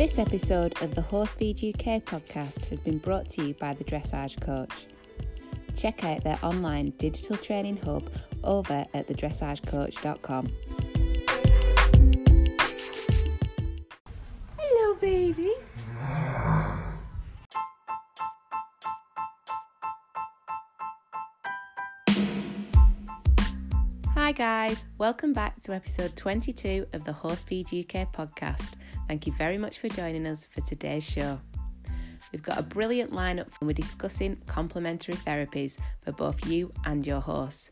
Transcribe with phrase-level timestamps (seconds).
[0.00, 4.40] This episode of the Horsefeed UK podcast has been brought to you by the Dressage
[4.40, 4.72] Coach.
[5.76, 8.10] Check out their online digital training hub
[8.42, 10.52] over at thedressagecoach.com.
[14.56, 15.52] Hello, baby.
[24.14, 24.82] Hi, guys.
[24.96, 28.76] Welcome back to episode 22 of the Horsefeed UK podcast.
[29.10, 31.40] Thank you very much for joining us for today's show.
[32.30, 37.18] We've got a brilliant lineup and we're discussing complementary therapies for both you and your
[37.18, 37.68] horse.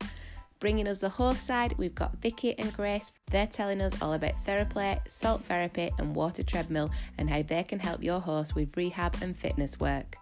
[0.58, 3.12] Bringing us the horse side, we've got Vicky and Grace.
[3.30, 7.78] They're telling us all about TheraPlate, salt therapy, and water treadmill and how they can
[7.78, 10.16] help your horse with rehab and fitness work.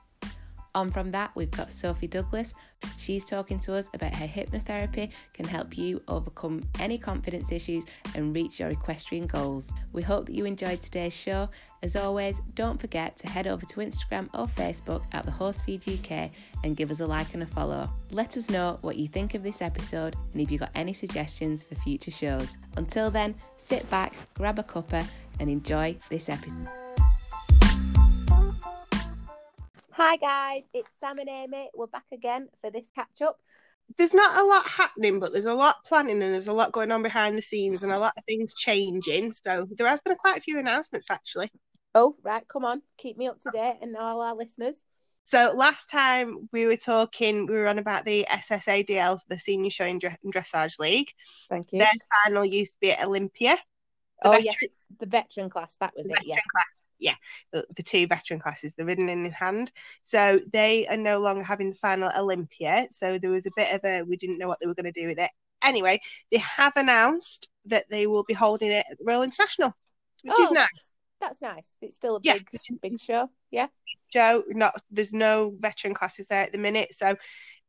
[0.76, 2.52] On from that, we've got Sophie Douglas.
[2.98, 7.84] She's talking to us about how hypnotherapy can help you overcome any confidence issues
[8.14, 9.70] and reach your equestrian goals.
[9.94, 11.48] We hope that you enjoyed today's show.
[11.82, 16.30] As always, don't forget to head over to Instagram or Facebook at the Horsefeed UK
[16.62, 17.90] and give us a like and a follow.
[18.10, 21.64] Let us know what you think of this episode and if you've got any suggestions
[21.64, 22.58] for future shows.
[22.76, 25.06] Until then, sit back, grab a cuppa,
[25.40, 26.68] and enjoy this episode.
[29.98, 31.70] Hi guys, it's Sam and Amy.
[31.74, 33.38] We're back again for this catch up.
[33.96, 36.92] There's not a lot happening, but there's a lot planning and there's a lot going
[36.92, 39.32] on behind the scenes and a lot of things changing.
[39.32, 41.50] So there has been quite a few announcements actually.
[41.94, 44.82] Oh, right, come on, keep me up to date and all our listeners.
[45.24, 49.86] So last time we were talking, we were on about the SSADL, the Senior Show
[49.86, 51.08] and Dressage League.
[51.48, 51.78] Thank you.
[51.78, 53.56] Their final used to be at Olympia.
[54.22, 56.34] The oh, veteran, yes, the veteran class, that was it, yeah.
[56.34, 56.85] Class yeah,
[57.52, 59.70] the, the, two veteran classes, the ridden in hand.
[60.04, 62.86] So they are no longer having the final Olympia.
[62.90, 65.00] So there was a bit of a we didn't know what they were going to
[65.00, 65.30] do with it.
[65.62, 66.00] Anyway,
[66.30, 69.74] they have announced that they will be holding it at the Royal International,
[70.22, 70.92] which oh, is nice.
[71.20, 71.74] That's nice.
[71.80, 72.76] It's still a big, yeah.
[72.82, 73.30] big show.
[73.50, 73.68] Yeah.
[74.12, 77.16] Joe, Not there's no veteran classes there at the minute, so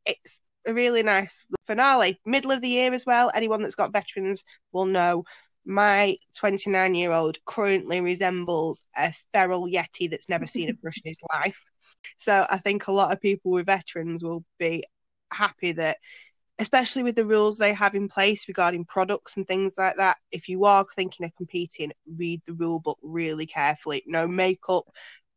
[0.04, 2.20] it's a really nice finale.
[2.26, 3.30] Middle of the year as well.
[3.34, 5.24] Anyone that's got veterans will know
[5.68, 11.10] my 29 year old currently resembles a feral yeti that's never seen a brush in
[11.10, 11.62] his life.
[12.16, 14.84] So I think a lot of people with veterans will be
[15.30, 15.98] happy that,
[16.58, 20.48] especially with the rules they have in place regarding products and things like that, if
[20.48, 24.02] you are thinking of competing, read the rule book really carefully.
[24.06, 24.84] No makeup,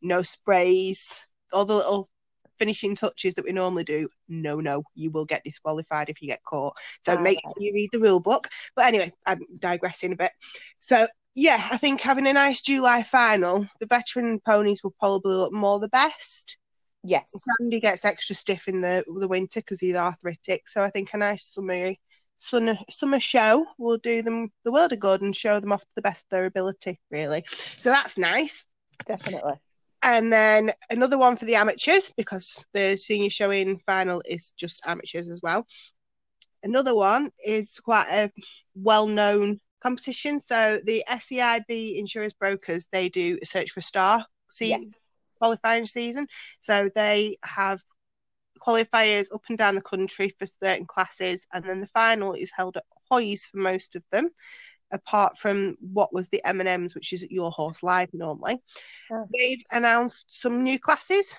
[0.01, 2.07] no sprays, all the little
[2.61, 6.43] finishing touches that we normally do, no, no, you will get disqualified if you get
[6.43, 6.75] caught.
[7.03, 8.49] So ah, make sure you read the rule book.
[8.75, 10.31] But anyway, I'm digressing a bit.
[10.79, 15.51] So yeah, I think having a nice July final, the veteran ponies will probably look
[15.51, 16.57] more the best.
[17.03, 17.33] Yes.
[17.59, 20.69] Sandy gets extra stiff in the the winter because he's arthritic.
[20.69, 21.95] So I think a nice summer
[22.37, 25.95] summer summer show will do them the world of good and show them off to
[25.95, 27.43] the best of their ability, really.
[27.77, 28.67] So that's nice.
[29.07, 29.55] Definitely.
[30.03, 35.29] And then another one for the amateurs because the senior showing final is just amateurs
[35.29, 35.65] as well.
[36.63, 38.31] Another one is quite a
[38.75, 40.39] well known competition.
[40.39, 44.93] So the SEIB insurance brokers, they do a search for star season, yes.
[45.39, 46.27] qualifying season.
[46.61, 47.79] So they have
[48.59, 52.77] qualifiers up and down the country for certain classes, and then the final is held
[52.77, 54.29] at Hoys for most of them
[54.91, 58.61] apart from what was the M&Ms, which is at Your Horse Live normally.
[59.11, 59.27] Oh.
[59.33, 61.37] They've announced some new classes.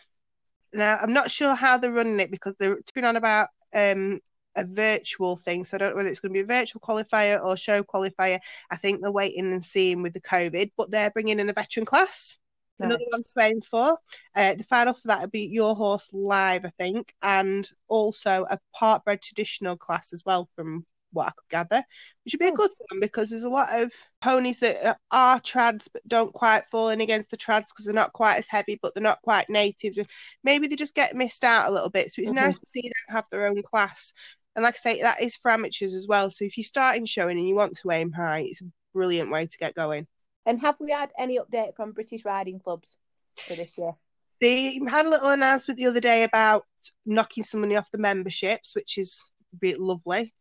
[0.73, 4.21] Now, I'm not sure how they're running it because they're talking on about um,
[4.57, 5.65] a virtual thing.
[5.65, 8.39] So I don't know whether it's going to be a virtual qualifier or show qualifier.
[8.71, 11.87] I think they're waiting and seeing with the COVID, but they're bringing in a veteran
[11.87, 12.39] class.
[12.79, 12.87] Nice.
[12.87, 13.99] Another one to aim for.
[14.34, 18.59] Uh, the final for that would be Your Horse Live, I think, and also a
[18.75, 21.84] part bred traditional class as well from what I could gather,
[22.25, 22.56] which would be a oh.
[22.56, 26.89] good one because there's a lot of ponies that are trads but don't quite fall
[26.89, 29.99] in against the trads because they're not quite as heavy, but they're not quite natives,
[29.99, 30.09] and
[30.45, 32.12] maybe they just get missed out a little bit.
[32.12, 32.45] So it's mm-hmm.
[32.45, 34.12] nice to see them have their own class.
[34.55, 36.31] And like I say, that is for amateurs as well.
[36.31, 39.47] So if you're starting showing and you want to aim high, it's a brilliant way
[39.47, 40.07] to get going.
[40.45, 42.97] And have we had any update from British riding clubs
[43.36, 43.92] for this year?
[44.41, 46.66] They had a little announcement the other day about
[47.07, 49.25] knocking some money off the memberships, which is
[49.63, 50.34] lovely.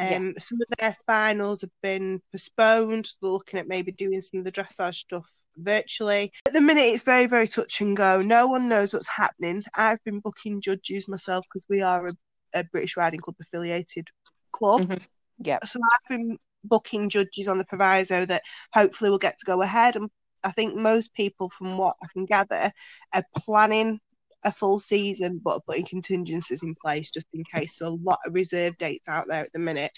[0.00, 0.40] Um, yeah.
[0.40, 3.08] Some of their finals have been postponed.
[3.20, 6.32] They're looking at maybe doing some of the dressage stuff virtually.
[6.46, 8.22] At the minute, it's very, very touch and go.
[8.22, 9.62] No one knows what's happening.
[9.76, 12.12] I've been booking judges myself because we are a,
[12.54, 14.08] a, British Riding Club affiliated
[14.52, 14.82] club.
[14.82, 15.04] Mm-hmm.
[15.38, 15.58] Yeah.
[15.64, 18.42] So I've been booking judges on the proviso that
[18.72, 19.96] hopefully we'll get to go ahead.
[19.96, 20.10] And
[20.44, 22.72] I think most people, from what I can gather,
[23.12, 24.00] are planning
[24.44, 27.76] a full season, but putting contingencies in place just in case.
[27.76, 29.92] So a lot of reserve dates out there at the minute.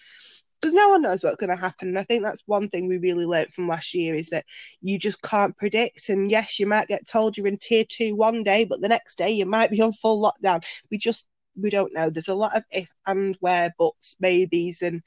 [0.60, 1.88] because no one knows what's going to happen.
[1.88, 4.44] And I think that's one thing we really learned from last year is that
[4.80, 6.08] you just can't predict.
[6.08, 9.18] And yes, you might get told you're in tier two one day, but the next
[9.18, 10.62] day you might be on full lockdown.
[10.90, 11.26] We just
[11.60, 12.10] we don't know.
[12.10, 15.02] There's a lot of if and where buts, maybes, and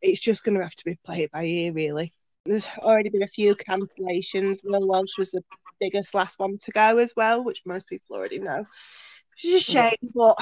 [0.00, 2.14] it's just going to have to be played by ear, really.
[2.46, 4.60] There's already been a few cancellations.
[4.64, 5.42] Royal Welsh was the
[5.80, 8.64] biggest last one to go as well, which most people already know.
[9.36, 9.88] It's a mm-hmm.
[9.90, 10.36] shame, but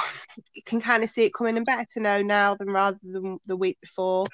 [0.55, 3.39] you can kind of see it coming and better to know now than rather than
[3.47, 4.27] the week before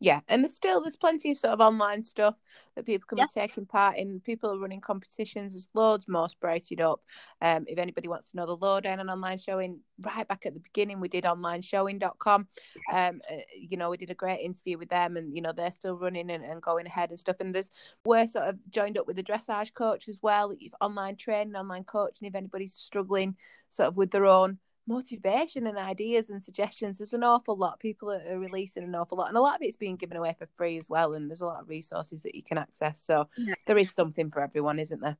[0.00, 2.34] yeah and there's still there's plenty of sort of online stuff
[2.76, 3.24] that people can yeah.
[3.24, 4.20] be taking part in.
[4.20, 5.52] People are running competitions.
[5.52, 7.00] There's loads more sprouted up.
[7.40, 10.60] Um if anybody wants to know the lowdown on online showing right back at the
[10.60, 12.46] beginning we did onlineshowing.com
[12.92, 15.72] um uh, you know we did a great interview with them and you know they're
[15.72, 17.36] still running and, and going ahead and stuff.
[17.40, 17.70] And there's
[18.04, 20.54] we're sort of joined up with the dressage coach as well.
[20.80, 23.36] Online training online coaching if anybody's struggling
[23.70, 26.98] sort of with their own motivation and ideas and suggestions.
[26.98, 27.80] There's an awful lot.
[27.80, 30.34] People are, are, releasing an awful lot, and a lot of it's being given away
[30.38, 31.14] for free as well.
[31.14, 33.02] And there's a lot of resources that you can access.
[33.02, 33.54] So yeah.
[33.66, 35.16] there is something for everyone, isn't there?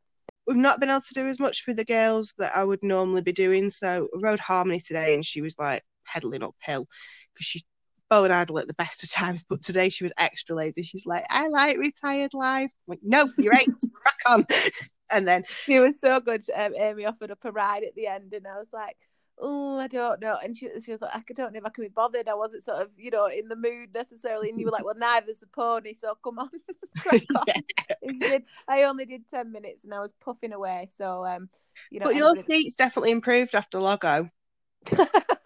[0.46, 3.22] We've not been able to do as much with the girls that I would normally
[3.22, 3.70] be doing.
[3.70, 6.86] So I rode Harmony today, and she was like pedaling uphill
[7.34, 7.62] because she
[8.08, 10.82] bow and idle at the best of times, but today she was extra lazy.
[10.82, 12.70] She's like, I like retired life.
[12.88, 14.46] I'm like, no, you're eight, crack on.
[15.10, 16.44] And then she was so good.
[16.54, 18.96] Um, Amy offered up a ride at the end, and I was like,
[19.38, 20.36] oh, I don't know.
[20.42, 22.28] And she, she was like, I don't know if I can be bothered.
[22.28, 24.50] I wasn't sort of, you know, in the mood necessarily.
[24.50, 26.50] And you were like, well, neither's a pony, so come on.
[28.02, 28.38] yeah.
[28.68, 30.88] I only did 10 minutes and I was puffing away.
[30.98, 31.48] So, um,
[31.90, 32.06] you know.
[32.06, 34.30] But your seat's definitely improved after Logo.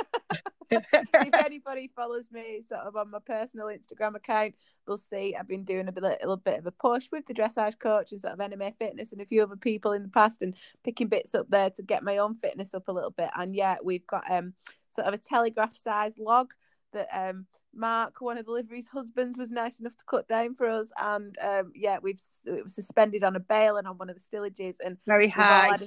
[0.92, 4.54] if anybody follows me sort of on my personal Instagram account,
[4.86, 7.34] they'll see I've been doing a, bit, a little bit of a push with the
[7.34, 10.42] dressage coach and sort of NMA Fitness and a few other people in the past
[10.42, 13.30] and picking bits up there to get my own fitness up a little bit.
[13.36, 14.54] And yeah, we've got um
[14.94, 16.52] sort of a telegraph size log
[16.92, 20.68] that um Mark, one of the livery's husbands, was nice enough to cut down for
[20.68, 24.16] us, and um, yeah, we've it was suspended on a bale and on one of
[24.16, 25.78] the stillages, and very high.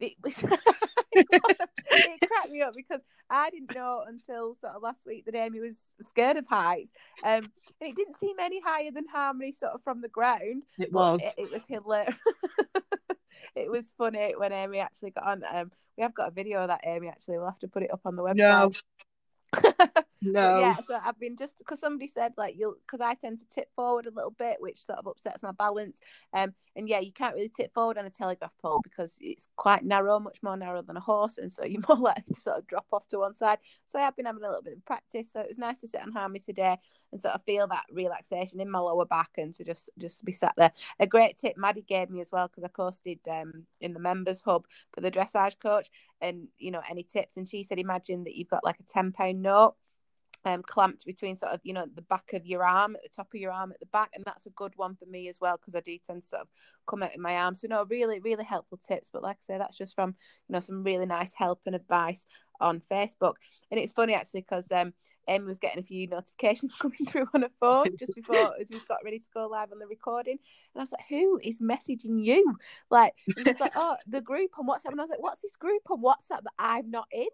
[0.00, 0.14] It,
[1.90, 3.00] it cracked me up because
[3.30, 6.92] I didn't know until sort of last week that Amy was scared of heights.
[7.24, 7.50] Um,
[7.80, 10.64] and it didn't seem any higher than Harmony sort of from the ground.
[10.78, 11.22] It was.
[11.36, 12.14] It, it, was hilarious.
[13.56, 15.42] it was funny when Amy actually got on.
[15.52, 17.38] Um, we have got a video of that Amy actually.
[17.38, 18.36] We'll have to put it up on the website.
[18.36, 18.72] No.
[20.22, 20.60] no.
[20.60, 23.68] yeah, so I've been just because somebody said like you'll because I tend to tip
[23.74, 26.00] forward a little bit, which sort of upsets my balance.
[26.32, 29.84] Um, and yeah, you can't really tip forward on a telegraph pole because it's quite
[29.84, 32.66] narrow, much more narrow than a horse, and so you're more likely to sort of
[32.66, 33.58] drop off to one side.
[33.88, 35.28] So I have been having a little bit of practice.
[35.32, 36.76] So it was nice to sit on Harmony today
[37.12, 40.32] and sort of feel that relaxation in my lower back and to just just be
[40.32, 40.72] sat there.
[41.00, 44.42] A great tip Maddie gave me as well because I posted um in the members
[44.42, 45.88] hub for the dressage coach
[46.20, 49.12] and you know any tips, and she said imagine that you've got like a ten
[49.12, 49.74] pound note
[50.44, 53.28] um, clamped between sort of you know the back of your arm at the top
[53.34, 55.56] of your arm at the back and that's a good one for me as well
[55.56, 56.48] because I do tend to sort of
[56.86, 59.58] come out in my arm so no really really helpful tips but like I say
[59.58, 60.14] that's just from
[60.48, 62.24] you know some really nice help and advice
[62.60, 63.34] on Facebook.
[63.70, 64.92] And it's funny actually because um,
[65.28, 68.80] Emma was getting a few notifications coming through on her phone just before as we
[68.88, 70.38] got ready to go live on the recording.
[70.74, 72.56] And I was like, who is messaging you?
[72.90, 74.92] Like, it's like, oh, the group on WhatsApp.
[74.92, 77.28] And I was like, what's this group on WhatsApp that I'm not in?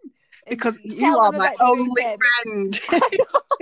[0.45, 2.79] And because you are my only friend.
[2.89, 3.01] I,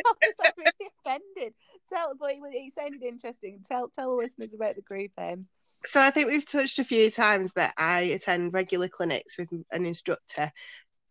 [0.03, 1.53] was like really offended.
[1.88, 3.59] Tell, but it, sounded interesting.
[3.68, 5.49] Tell, tell the listeners about the group, Ems.
[5.85, 9.85] So I think we've touched a few times that I attend regular clinics with an
[9.85, 10.52] instructor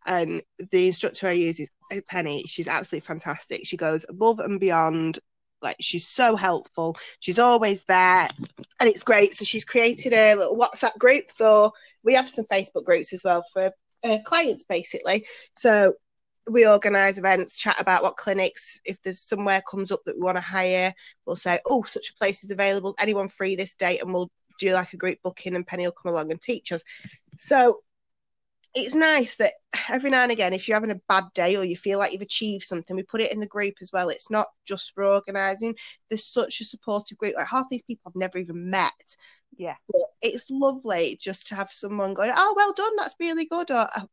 [0.07, 1.69] and the instructor I use is
[2.09, 2.45] Penny.
[2.47, 3.67] She's absolutely fantastic.
[3.67, 5.19] She goes above and beyond.
[5.61, 6.97] Like she's so helpful.
[7.21, 8.29] She's always there,
[8.81, 9.33] and it's great.
[9.35, 11.31] So she's created a little WhatsApp group.
[11.31, 11.73] for.
[12.03, 13.71] we have some Facebook groups as well for
[14.03, 15.25] uh, clients, basically.
[15.55, 15.95] So
[16.51, 18.81] we organise events, chat about what clinics.
[18.85, 20.93] If there's somewhere comes up that we want to hire,
[21.27, 22.95] we'll say, "Oh, such a place is available.
[22.99, 26.13] Anyone free this date?" And we'll do like a group booking, and Penny will come
[26.13, 26.83] along and teach us.
[27.39, 27.83] So
[28.75, 29.53] it's nice that
[29.91, 32.23] every now and again, if you're having a bad day or you feel like you've
[32.23, 34.09] achieved something, we put it in the group as well.
[34.09, 35.75] It's not just for organising.
[36.09, 37.35] There's such a supportive group.
[37.37, 38.93] Like half these people I've never even met.
[39.57, 39.75] Yeah.
[39.89, 43.71] But it's lovely just to have someone going, oh, well done, that's really good.
[43.71, 44.07] Or, oh,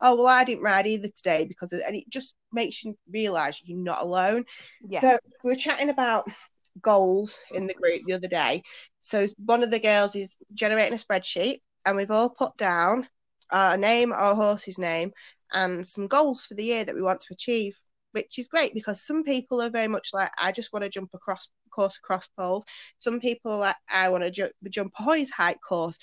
[0.00, 3.78] oh well, I didn't ride either today because, and it just makes you realise you're
[3.78, 4.44] not alone.
[4.82, 5.00] Yeah.
[5.00, 6.28] So we were chatting about
[6.80, 8.62] goals in the group the other day.
[9.00, 13.08] So one of the girls is generating a spreadsheet and we've all put down
[13.52, 15.12] our name, our horse's name,
[15.52, 17.76] and some goals for the year that we want to achieve,
[18.12, 21.10] which is great because some people are very much like, I just want to jump
[21.14, 22.64] across course across poles.
[22.98, 25.98] Some people are like, I want to ju- jump a Hoy's height course.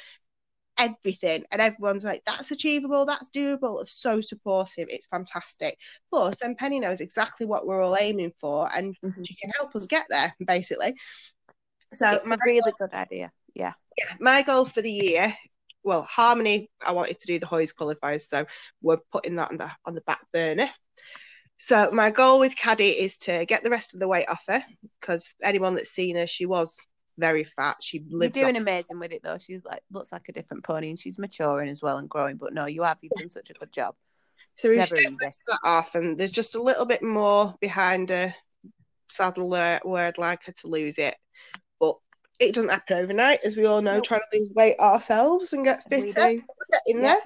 [0.77, 1.43] everything.
[1.51, 3.81] And everyone's like, that's achievable, that's doable.
[3.81, 4.87] It's so supportive.
[4.89, 5.77] It's fantastic.
[6.11, 9.23] Plus, then Penny knows exactly what we're all aiming for and mm-hmm.
[9.23, 10.95] she can help us get there, basically.
[11.93, 13.31] So it's a really goal, good idea.
[13.53, 13.73] Yeah.
[13.97, 14.13] Yeah.
[14.19, 15.33] My goal for the year,
[15.87, 18.45] well, Harmony, I wanted to do the Hoys qualifiers, so
[18.81, 20.69] we're putting that on the on the back burner.
[21.59, 24.63] So my goal with Caddy is to get the rest of the weight off her
[24.99, 26.75] because anyone that's seen her, she was
[27.17, 27.77] very fat.
[27.81, 28.03] She.
[28.05, 29.37] You're doing off- amazing with it though.
[29.37, 32.35] She's like looks like a different pony, and she's maturing as well and growing.
[32.35, 32.97] But no, you have.
[33.01, 33.95] You've done such a good job.
[34.55, 34.79] So we've
[35.47, 38.35] that off, and there's just a little bit more behind her
[39.09, 39.47] saddle
[40.07, 41.15] I'd like her to lose it,
[42.39, 43.95] it doesn't happen overnight, as we all know.
[43.95, 44.05] Nope.
[44.05, 47.01] Trying to lose weight ourselves and get fitter, get in yeah.
[47.01, 47.17] there.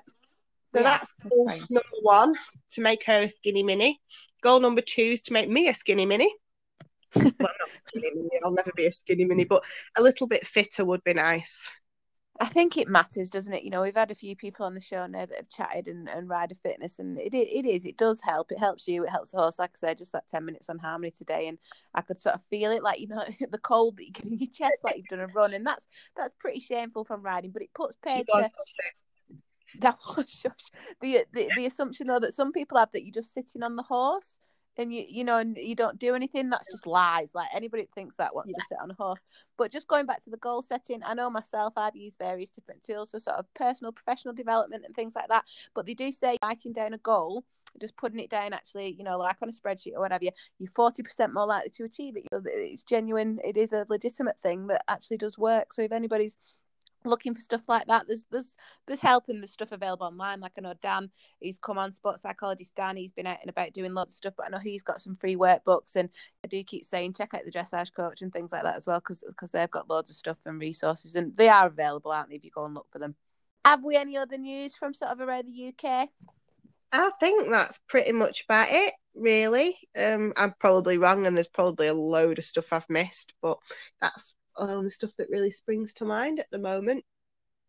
[0.74, 2.34] So yeah, that's goal that's number one
[2.72, 4.00] to make her a skinny mini.
[4.41, 6.34] Goal number two is to make me a skinny mini.
[7.15, 8.30] well, not skinny mini.
[8.44, 9.63] I'll never be a skinny mini, but
[9.98, 11.70] a little bit fitter would be nice.
[12.42, 13.62] I think it matters, doesn't it?
[13.62, 16.10] You know, we've had a few people on the show now that have chatted and,
[16.10, 18.52] and rider fitness, and it it is it does help.
[18.52, 19.04] It helps you.
[19.04, 19.60] It helps the horse.
[19.60, 21.60] Like I said, just that ten minutes on harmony today, and
[21.94, 24.40] I could sort of feel it, like you know, the cold that you get in
[24.40, 25.86] your chest, like you've done a run, and that's
[26.18, 28.50] that's pretty shameful from riding, but it puts paid to
[29.80, 30.44] that was
[31.00, 33.84] the, the the assumption though that some people have that you're just sitting on the
[33.84, 34.36] horse
[34.78, 37.30] and you you know and you don't do anything that's just lies.
[37.34, 38.62] Like anybody that thinks that wants yeah.
[38.62, 39.20] to sit on a horse.
[39.58, 42.84] But just going back to the goal setting i know myself i've used various different
[42.84, 45.46] tools for sort of personal professional development and things like that.
[45.75, 47.44] But they do say writing down a goal
[47.80, 50.25] just putting it down actually you know like on a spreadsheet or whatever
[50.60, 52.25] you're 40% more likely to achieve it.
[52.32, 55.74] It's genuine it is a legitimate thing that actually does work.
[55.74, 56.38] So if anybody's
[57.05, 58.05] looking for stuff like that.
[58.08, 58.55] There's there's
[58.88, 60.39] there's help and there's stuff available online.
[60.39, 62.98] Like I know Dan, he's come on Sports Psychologist Dan.
[62.98, 65.15] He's been out and about doing lots of stuff, but I know he's got some
[65.15, 65.96] free workbooks.
[65.96, 66.10] And
[66.43, 69.00] I do keep saying check out the dressage coach and things like that as well,
[69.00, 72.36] because because they've got loads of stuff and resources, and they are available, aren't they?
[72.36, 73.15] If you go and look for them.
[73.65, 76.10] Have we any other news from sort of around the UK?
[76.91, 79.77] I think that's pretty much about it, really.
[79.98, 83.60] Um, I'm probably wrong, and there's probably a load of stuff I've missed, but
[84.01, 87.03] that's um, stuff that really springs to mind at the moment.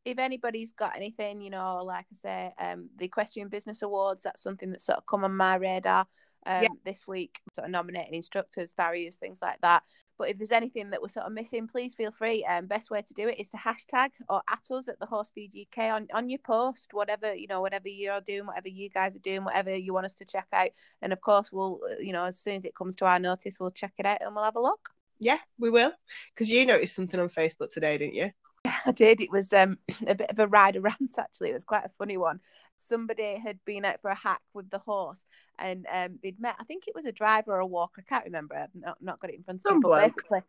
[0.04, 4.42] If anybody's got anything, you know, like I say, um, the Equestrian Business Awards, that's
[4.42, 6.06] something that's sort of come on my radar
[6.44, 6.68] um, yeah.
[6.84, 9.84] this week, sort of nominating instructors, farriers, things like that.
[10.18, 12.44] But if there's anything that we're sort of missing, please feel free.
[12.44, 15.30] Um, best way to do it is to hashtag or at us at the Horse
[15.34, 19.16] Feed UK on, on your post, whatever you know, whatever you're doing, whatever you guys
[19.16, 20.70] are doing, whatever you want us to check out.
[21.00, 23.58] And of course, we'll, uh, you know, as soon as it comes to our notice,
[23.58, 24.90] we'll check it out and we'll have a look.
[25.22, 25.92] Yeah, we will.
[26.34, 28.30] Because you noticed something on Facebook today, didn't you?
[28.64, 29.20] Yeah, I did.
[29.20, 31.50] It was um, a bit of a rider rant, actually.
[31.50, 32.40] It was quite a funny one.
[32.80, 35.24] Somebody had been out for a hack with the horse
[35.60, 38.24] and um, they'd met, I think it was a driver or a walker, I can't
[38.24, 38.56] remember.
[38.56, 39.80] I've not, not got it in front of me.
[39.80, 40.40] But basically,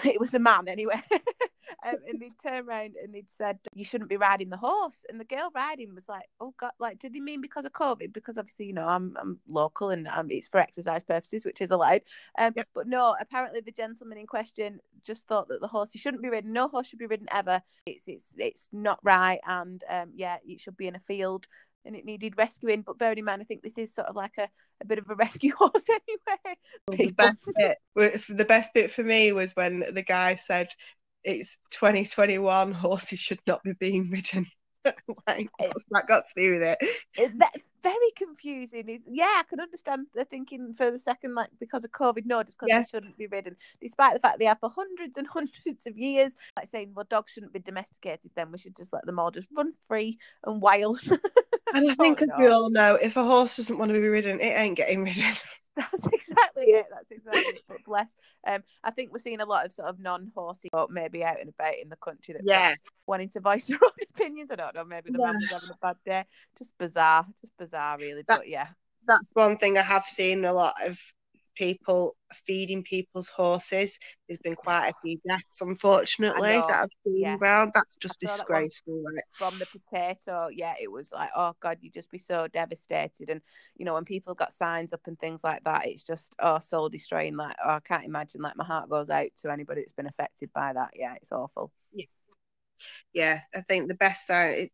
[0.04, 1.02] it was a man anyway.
[1.12, 5.04] um, and they'd turned around and they'd said, You shouldn't be riding the horse.
[5.08, 8.12] And the girl riding was like, Oh God, like, did he mean because of COVID?
[8.12, 11.70] Because obviously, you know, I'm I'm local and um, it's for exercise purposes, which is
[11.70, 12.02] allowed.
[12.38, 12.68] Um, yep.
[12.74, 16.28] But no, apparently the gentleman in question just thought that the horse he shouldn't be
[16.28, 16.52] ridden.
[16.52, 17.62] No horse should be ridden ever.
[17.86, 19.40] It's it's it's not right.
[19.46, 21.46] And um, yeah, it should be in a field
[21.86, 22.82] and it needed rescuing.
[22.82, 24.48] But bearing in mind, I think this is sort of like a,
[24.82, 26.56] a bit of a rescue horse anyway.
[26.88, 27.78] The best bit,
[28.28, 30.68] the best bit for me was when the guy said,
[31.24, 32.72] "It's 2021.
[32.72, 34.46] Horses should not be being ridden."
[35.26, 36.78] like, what's that got to do with it?
[37.38, 37.52] That,
[37.86, 39.00] very confusing.
[39.06, 42.58] Yeah, I can understand the thinking for the second, like because of COVID, no, just
[42.58, 42.80] because yeah.
[42.80, 46.34] they shouldn't be ridden, despite the fact they have for hundreds and hundreds of years.
[46.56, 49.48] Like saying, well, dogs shouldn't be domesticated, then we should just let them all just
[49.56, 51.00] run free and wild.
[51.74, 54.40] And I think, as we all know, if a horse doesn't want to be ridden,
[54.40, 55.34] it ain't getting ridden.
[55.76, 56.86] That's exactly it.
[56.90, 57.62] That's exactly it.
[57.68, 58.08] But bless.
[58.46, 61.50] Um, I think we're seeing a lot of sort of non-horsey, but maybe out and
[61.50, 62.74] about in the country that yeah
[63.06, 64.50] wanting to voice their own opinions.
[64.50, 64.84] I don't know.
[64.84, 65.26] Maybe the yeah.
[65.26, 66.24] man was having a bad day.
[66.56, 67.26] Just bizarre.
[67.42, 68.22] Just bizarre, really.
[68.26, 68.68] That, but yeah,
[69.06, 70.98] that's one thing I have seen a lot of
[71.56, 73.98] people feeding people's horses.
[74.28, 77.36] There's been quite a few deaths, unfortunately, that I've seen yeah.
[77.40, 77.72] around.
[77.74, 79.02] That's just disgraceful.
[79.04, 83.30] That from the potato, yeah, it was like, oh God, you'd just be so devastated.
[83.30, 83.40] And
[83.76, 86.88] you know, when people got signs up and things like that, it's just oh soul
[86.88, 87.36] destroying.
[87.36, 88.42] Like, oh, I can't imagine.
[88.42, 90.90] Like, my heart goes out to anybody that's been affected by that.
[90.94, 91.72] Yeah, it's awful.
[91.92, 92.06] Yeah,
[93.12, 93.40] yeah.
[93.54, 94.68] I think the best sign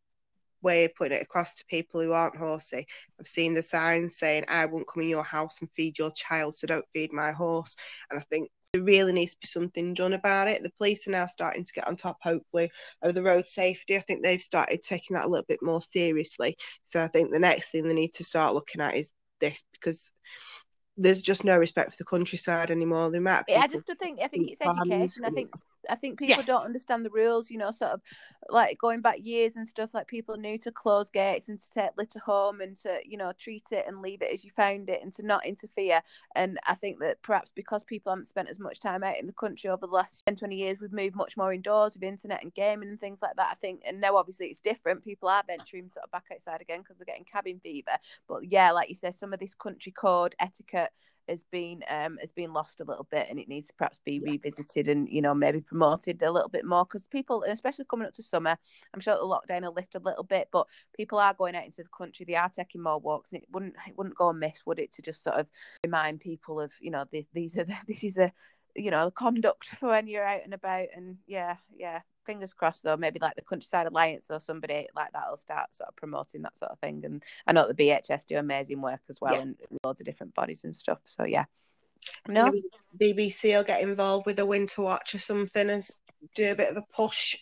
[0.63, 2.87] way of putting it across to people who aren't horsey.
[3.19, 6.57] I've seen the signs saying, I won't come in your house and feed your child,
[6.57, 7.77] so don't feed my horse.
[8.11, 10.63] And I think there really needs to be something done about it.
[10.63, 12.71] The police are now starting to get on top, hopefully,
[13.03, 13.97] of the road safety.
[13.97, 16.57] I think they've started taking that a little bit more seriously.
[16.85, 20.13] So I think the next thing they need to start looking at is this because
[20.97, 23.11] there's just no respect for the countryside anymore.
[23.11, 25.25] The amount yeah, I just think I think it's education.
[25.25, 25.51] I think
[25.91, 26.47] I think people Yeah.
[26.47, 27.51] don't understand the rules.
[27.51, 28.01] You know, sort of
[28.49, 29.91] like going back years and stuff.
[29.95, 33.33] Like people knew to close gates and to take litter home and to you know
[33.39, 36.03] treat it and leave it as you found it and to not interfere.
[36.35, 39.33] And I think that perhaps because people haven't spent as much time out in the
[39.33, 42.55] country over the last 10, 20 years, we've moved much more indoors with internet and
[42.55, 43.49] gaming and things like that.
[43.53, 45.05] I think, and now obviously it's different.
[45.05, 47.97] People are venturing sort of back outside again because they're getting cabin fever.
[48.29, 50.91] But yeah, like you said, some of this country code etiquette
[51.29, 54.21] has been um has been lost a little bit and it needs to perhaps be
[54.21, 58.13] revisited and you know maybe promoted a little bit more because people especially coming up
[58.13, 58.57] to summer
[58.93, 61.83] i'm sure the lockdown will lift a little bit but people are going out into
[61.83, 64.79] the country they are taking more walks and it wouldn't it wouldn't go amiss would
[64.79, 65.47] it to just sort of
[65.85, 68.33] remind people of you know the, these are the, this is a
[68.75, 72.97] you know conduct for when you're out and about and yeah yeah fingers crossed though
[72.97, 76.57] maybe like the countryside alliance or somebody like that will start sort of promoting that
[76.59, 77.03] sort of thing.
[77.05, 79.41] And i know the bhs do amazing work as well Yeah.
[79.43, 81.01] and loads of different bodies and stuff.
[81.05, 81.45] So yeah.
[82.27, 82.51] No?
[82.99, 85.85] Maybe BBC will get involved with a winter watch or something and
[86.35, 87.37] do a bit of a push.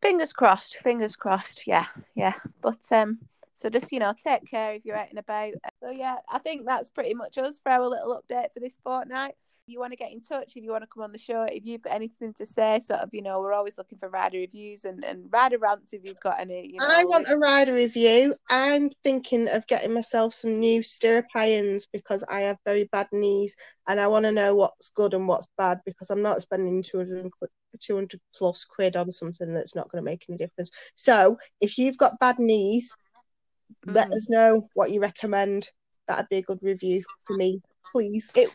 [0.00, 1.66] fingers crossed fingers crossed.
[1.66, 2.34] Yeah yeah.
[2.62, 3.18] But um
[3.58, 5.52] so just you know take care if you're out and about.
[5.82, 9.34] So yeah i think that's pretty much us for our little update for this fortnight
[9.68, 11.64] you want to get in touch if you want to come on the show if
[11.64, 14.84] you've got anything to say sort of you know we're always looking for rider reviews
[14.84, 18.34] and and rider rants if you've got any you know I want a rider review.
[18.48, 23.56] I'm thinking of getting myself some new stirrup irons because I have very bad knees
[23.88, 27.30] and I want to know what's good and what's bad because I'm not spending 200,
[27.80, 30.70] 200 plus quid on something that's not going to make any difference.
[30.94, 32.96] So if you've got bad knees,
[33.86, 34.12] let Mhm.
[34.14, 35.68] us know what you recommend.
[36.06, 37.60] That'd be a good review for me,
[37.92, 38.32] please.
[38.36, 38.50] It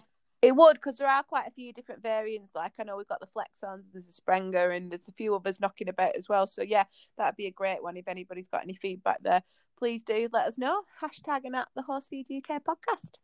[0.52, 2.54] would because there are quite a few different variants.
[2.56, 5.60] Like I know we've got the Flexons, there's a Sprenger, and there's a few others
[5.60, 6.48] knocking about as well.
[6.48, 6.84] So yeah,
[7.18, 7.98] that'd be a great one.
[7.98, 9.44] If anybody's got any feedback there,
[9.78, 10.82] please do let us know.
[11.02, 13.16] Hashtagging at the Horsefeed UK podcast.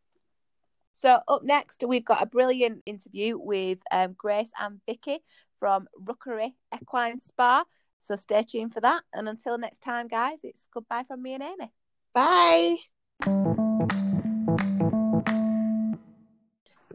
[1.01, 5.19] So up next, we've got a brilliant interview with um, Grace and Vicky
[5.59, 7.63] from Rookery Equine Spa.
[8.01, 9.03] So stay tuned for that.
[9.13, 11.71] And until next time, guys, it's goodbye from me and Amy.
[12.13, 12.77] Bye.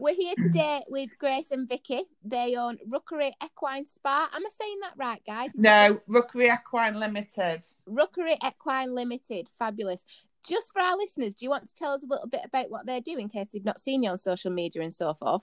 [0.05, 2.03] We're here today with Grace and Vicky.
[2.23, 4.29] They own Rookery Equine Spa.
[4.31, 5.55] Am I saying that right, guys?
[5.55, 7.65] Is No, Rookery Equine Limited.
[7.87, 9.47] Rookery Equine Limited.
[9.57, 10.05] Fabulous.
[10.47, 12.85] Just for our listeners, do you want to tell us a little bit about what
[12.85, 15.41] they do in case they've not seen you on social media and so forth?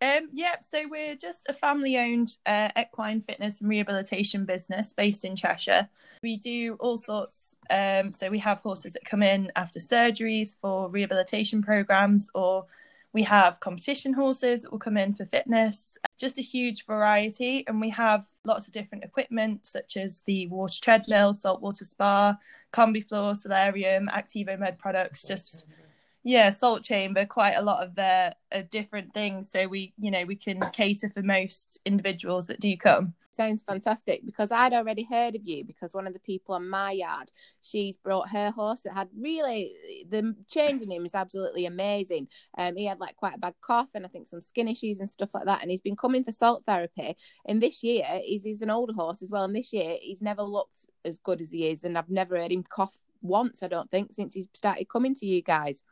[0.00, 0.64] Um, yep.
[0.64, 5.86] So we're just a family-owned uh, equine fitness and rehabilitation business based in Cheshire.
[6.22, 7.58] We do all sorts.
[7.68, 12.64] Um, so we have horses that come in after surgeries for rehabilitation programs, or
[13.16, 15.96] we have competition horses that will come in for fitness.
[16.18, 20.78] Just a huge variety, and we have lots of different equipment such as the water
[20.82, 22.36] treadmill, saltwater spa,
[22.74, 25.26] combi floor, solarium, Activo Med products.
[25.26, 25.64] Just
[26.26, 30.24] yeah salt chamber quite a lot of uh, uh, different things so we you know
[30.24, 35.34] we can cater for most individuals that do come Sounds fantastic because I'd already heard
[35.34, 38.94] of you because one of the people on my yard, she's brought her horse that
[38.94, 39.74] had really
[40.08, 42.28] the change in him is absolutely amazing.
[42.56, 45.10] Um, he had like quite a bad cough and I think some skin issues and
[45.10, 47.14] stuff like that, and he's been coming for salt therapy.
[47.44, 50.42] And this year, he's, he's an older horse as well, and this year he's never
[50.42, 53.62] looked as good as he is, and I've never heard him cough once.
[53.62, 55.82] I don't think since he started coming to you guys.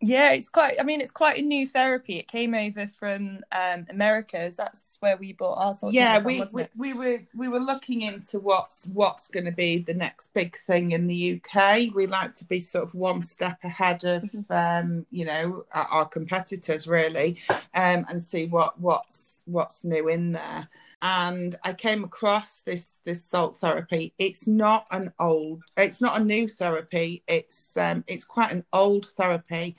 [0.00, 3.86] Yeah it's quite i mean it's quite a new therapy it came over from um
[3.88, 7.60] americas that's where we bought our salt yeah, from, we, we we were we were
[7.60, 11.94] looking into what's what's going to be the next big thing in the UK.
[11.94, 14.52] We like to be sort of one step ahead of Mm-hmm.
[14.52, 17.38] um, you know our, our competitors really,
[17.74, 20.68] um, and see what what's what's new in there.
[21.06, 24.14] And I came across this this salt therapy.
[24.18, 27.22] It's not an old, it's not a new therapy.
[27.28, 29.76] It's um, it's quite an old therapy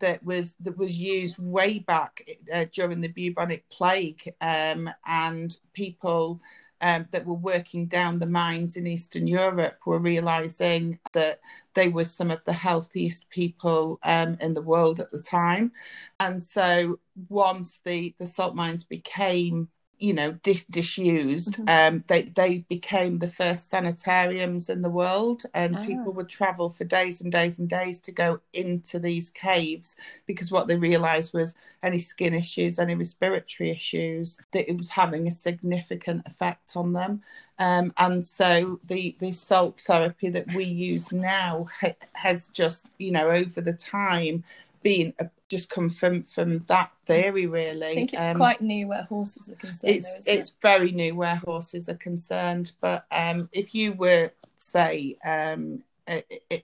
[0.00, 6.42] that was that was used way back uh, during the bubonic plague, um, and people
[6.82, 11.40] um, that were working down the mines in Eastern Europe were realizing that
[11.72, 15.72] they were some of the healthiest people um, in the world at the time,
[16.20, 16.98] and so
[17.30, 23.28] once the the salt mines became you know dis- disused um they they became the
[23.28, 25.84] first sanitariums in the world and Ah.
[25.84, 30.50] people would travel for days and days and days to go into these caves because
[30.52, 35.30] what they realized was any skin issues any respiratory issues that it was having a
[35.30, 37.22] significant effect on them
[37.58, 43.10] um and so the the salt therapy that we use now ha- has just you
[43.10, 44.44] know over the time
[44.86, 47.92] been uh, just come from from that theory really.
[47.92, 51.14] I think it's Um, quite new where horses are concerned it's though, it's very new
[51.14, 55.62] where horses are concerned but um if you were say um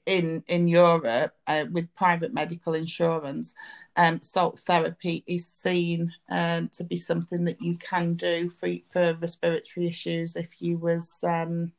[0.06, 3.54] in in Europe uh, with private medical insurance,
[3.96, 9.14] um, salt therapy is seen um, to be something that you can do for for
[9.14, 11.72] respiratory issues if you was um,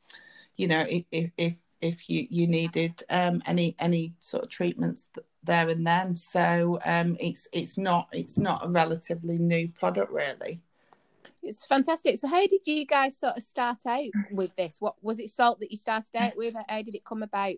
[0.56, 1.54] you know if if
[1.84, 5.08] if you you needed um, any any sort of treatments
[5.42, 6.14] there and then.
[6.14, 10.60] So um, it's it's not it's not a relatively new product really.
[11.42, 12.18] It's fantastic.
[12.18, 14.76] So, how did you guys sort of start out with this?
[14.80, 16.54] What was it salt that you started out with?
[16.68, 17.56] How did it come about?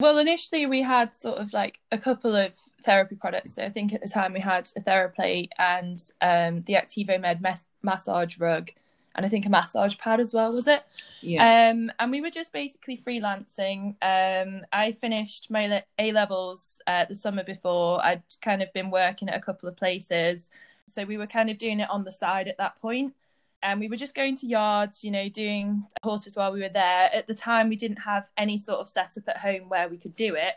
[0.00, 3.54] Well, initially we had sort of like a couple of therapy products.
[3.54, 7.40] So I think at the time we had a TheraPlate and um, the Activo Med
[7.40, 8.70] mas- massage rug,
[9.14, 10.52] and I think a massage pad as well.
[10.52, 10.82] Was it?
[11.20, 11.70] Yeah.
[11.70, 13.96] Um, and we were just basically freelancing.
[14.02, 18.04] Um, I finished my A levels uh, the summer before.
[18.04, 20.50] I'd kind of been working at a couple of places
[20.86, 23.14] so we were kind of doing it on the side at that point.
[23.62, 27.10] And we were just going to yards, you know, doing horses while we were there.
[27.14, 30.16] At the time, we didn't have any sort of setup at home where we could
[30.16, 30.54] do it.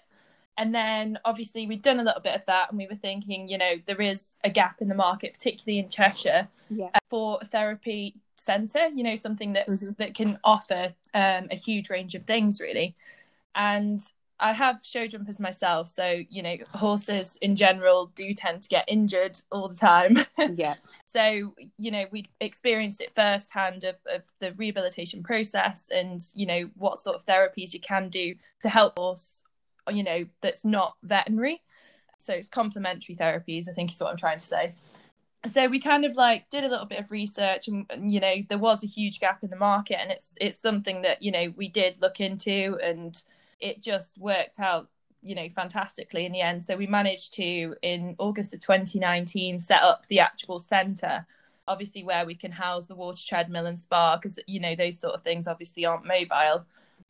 [0.58, 3.58] And then obviously we'd done a little bit of that and we were thinking, you
[3.58, 6.90] know, there is a gap in the market, particularly in Cheshire, yeah.
[7.10, 9.98] for a therapy centre, you know, something that's Mhm.
[9.98, 12.96] that can offer um, a huge range of things really.
[13.54, 14.02] And
[14.38, 18.84] I have show jumpers myself, so you know, horses in general do tend to get
[18.88, 20.18] injured all the time.
[20.58, 20.76] Yeah.
[21.06, 26.70] so you know we experienced it firsthand of, of the rehabilitation process and you know
[26.76, 29.45] what sort of therapies you can do to help horse
[29.92, 31.62] you know that's not veterinary.
[32.18, 34.74] So it's complementary therapies i think is what i'm trying to say.
[35.46, 38.36] So we kind of like did a little bit of research and, and, you know
[38.50, 41.54] there was a huge gap in the market and it's it's something that you know
[41.56, 43.24] we did look into and
[43.60, 44.90] it just worked out
[45.22, 46.64] you know fantastically in the end.
[46.64, 51.26] So we managed to in august of 2019 set up the actual center
[51.68, 55.14] obviously where we can house the water treadmill and spa because you know those sort
[55.14, 56.66] of things obviously aren't mobile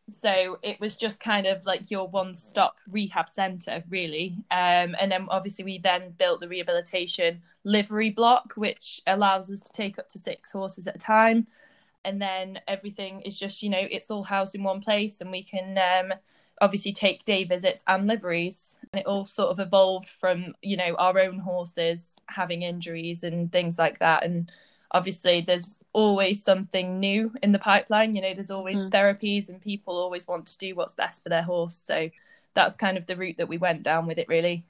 [0.08, 4.38] so it was just kind of like your one stop rehab center really.
[4.52, 9.72] Um, and then obviously we then built the rehabilitation livery block which allows us to
[9.72, 11.48] take up to six horses at a time.
[12.04, 15.42] And then everything is just you know it's all housed in one place and we
[15.42, 16.14] can um,
[16.62, 18.78] obviously take day visits and liveries.
[18.94, 23.52] And it all sort of evolved from you know our own horses having injuries and
[23.52, 24.24] things like that.
[24.24, 24.52] And
[24.92, 28.92] obviously there's always something new in the pipeline you know there's always Mhm.
[28.92, 32.10] therapies and people always want to do what's best for their horse so
[32.54, 34.66] that's kind of the route that we went down with it really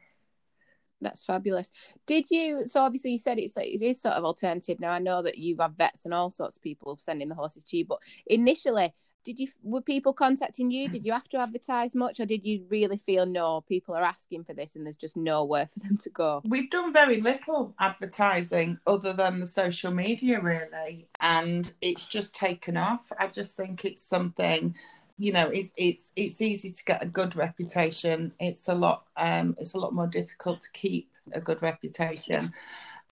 [1.01, 1.71] That's fabulous.
[2.07, 2.67] Did you?
[2.67, 4.79] So obviously you said it's like it is sort of alternative.
[4.79, 7.63] Now I know that you have vets and all sorts of people sending the horses
[7.65, 8.93] to you, but initially,
[9.25, 10.87] did you were people contacting you?
[10.87, 13.61] Did you have to advertise much, or did you really feel no?
[13.67, 16.41] People are asking for this, and there's just nowhere for them to go.
[16.45, 22.77] We've done very little advertising other than the social media, really, and it's just taken
[22.77, 23.11] off.
[23.19, 24.75] I just think it's something,
[25.17, 28.31] you know, it's it's it's easy to get a good reputation.
[28.39, 32.53] It's a lot, um, it's a lot more difficult to keep a good reputation.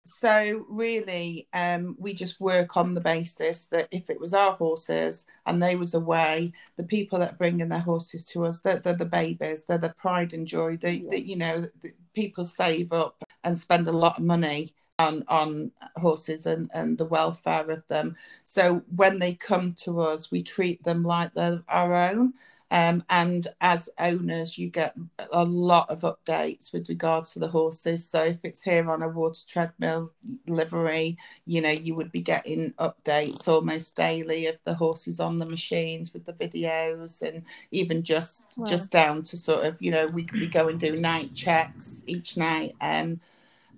[0.05, 5.25] So really, um, we just work on the basis that if it was our horses
[5.45, 8.95] and they was away, the people that are bringing their horses to us, they're, they're
[8.95, 10.75] the babies, they're the pride and joy.
[10.75, 11.09] They, Yeah.
[11.11, 15.71] they you know, the, people save up and spend a lot of money on on
[15.97, 18.15] horses and and the welfare of them.
[18.43, 22.33] So when they come to us, we treat them like they're our own.
[22.71, 24.95] Um, and as owners, you get
[25.31, 28.07] a lot of updates with regards to the horses.
[28.09, 30.11] So if it's here on a water treadmill
[30.47, 35.45] livery, you know, you would be getting updates almost daily of the horses on the
[35.45, 38.65] machines with the videos and even just Wow.
[38.65, 42.37] just down to sort of, you know, we we go and do night checks each
[42.37, 42.75] night.
[42.81, 43.19] Um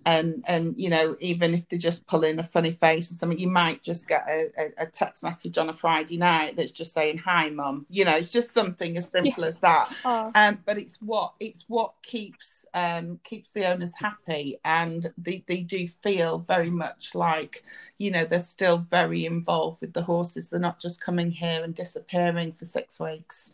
[0.05, 3.39] and and you know even if they just pull in a funny face or something
[3.39, 6.93] you might just get a, a, a text message on a friday night that's just
[6.93, 10.77] saying hi mum you know it's just something as simple as that Oh, um, but
[10.77, 16.39] it's what it's what keeps um, keeps the owners happy, and they, they do feel
[16.39, 17.63] very much like
[17.97, 20.49] you know they're still very involved with the horses.
[20.49, 23.53] They're not just coming here and disappearing for six weeks,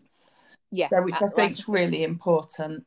[0.72, 0.90] yeah.
[0.90, 2.86] so which I think is really important.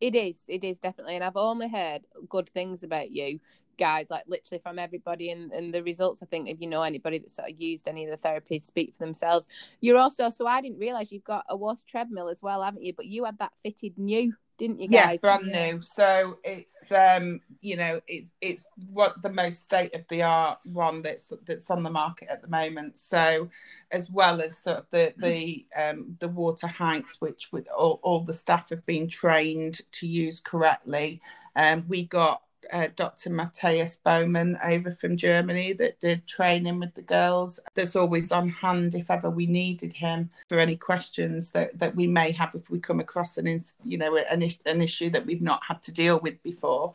[0.00, 0.44] It is.
[0.48, 1.14] It is definitely.
[1.14, 3.38] And I've only heard good things about you
[3.78, 5.30] guys, like literally from everybody.
[5.30, 8.06] And, and the results, I think, if you know anybody that sort of used any
[8.06, 9.46] of the therapies, speak for themselves.
[9.80, 12.94] You're also, so I didn't realize you've got a water treadmill as well, haven't you?
[12.96, 15.20] But you had that fitted new, didn't you Yeah, guys?
[15.22, 15.82] brand new.
[15.82, 21.02] So it's um, you know, it's it's what the most state of the art one
[21.02, 22.98] that's that's on the market at the moment.
[22.98, 23.48] So
[23.92, 28.20] as well as sort of the the um the water heights, which with all, all
[28.20, 31.20] the staff have been trained to use correctly.
[31.56, 32.42] Um, we got
[32.72, 33.30] uh, Dr.
[33.30, 37.60] Matthias Bowman over from Germany that did training with the girls.
[37.74, 42.06] That's always on hand if ever we needed him for any questions that, that we
[42.06, 45.60] may have if we come across an you know an, an issue that we've not
[45.66, 46.92] had to deal with before.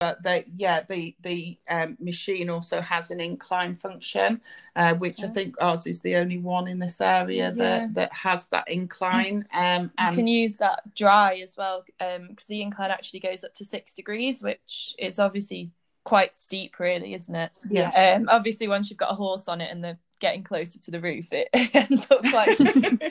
[0.00, 0.18] But
[0.56, 4.40] yeah, the the um, machine also has an incline function,
[4.76, 7.50] uh, which I think ours is the only one in this area yeah.
[7.50, 9.44] that that has that incline.
[9.52, 13.42] Um, and you can use that dry as well because um, the incline actually goes
[13.42, 15.70] up to six degrees, which is obviously
[16.04, 17.52] quite steep, really, isn't it?
[17.68, 18.16] Yeah.
[18.16, 21.00] Um, obviously, once you've got a horse on it and they're getting closer to the
[21.00, 23.02] roof, it ends up quite steep.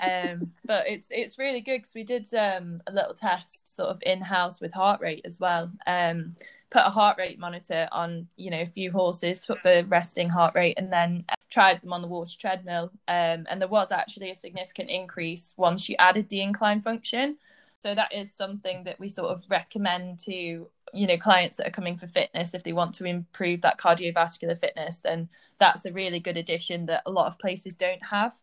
[0.00, 4.02] um, but it's it's really good because we did um, a little test sort of
[4.04, 5.70] in house with heart rate as well.
[5.86, 6.36] Um,
[6.70, 10.54] put a heart rate monitor on, you know, a few horses, took the resting heart
[10.54, 12.90] rate, and then tried them on the water treadmill.
[13.06, 17.36] Um, and there was actually a significant increase once you added the incline function.
[17.78, 21.72] So that is something that we sort of recommend to, you know, clients that are
[21.72, 25.28] coming for fitness if they want to improve that cardiovascular fitness, then
[25.58, 28.34] that's a really good addition that a lot of places don't have.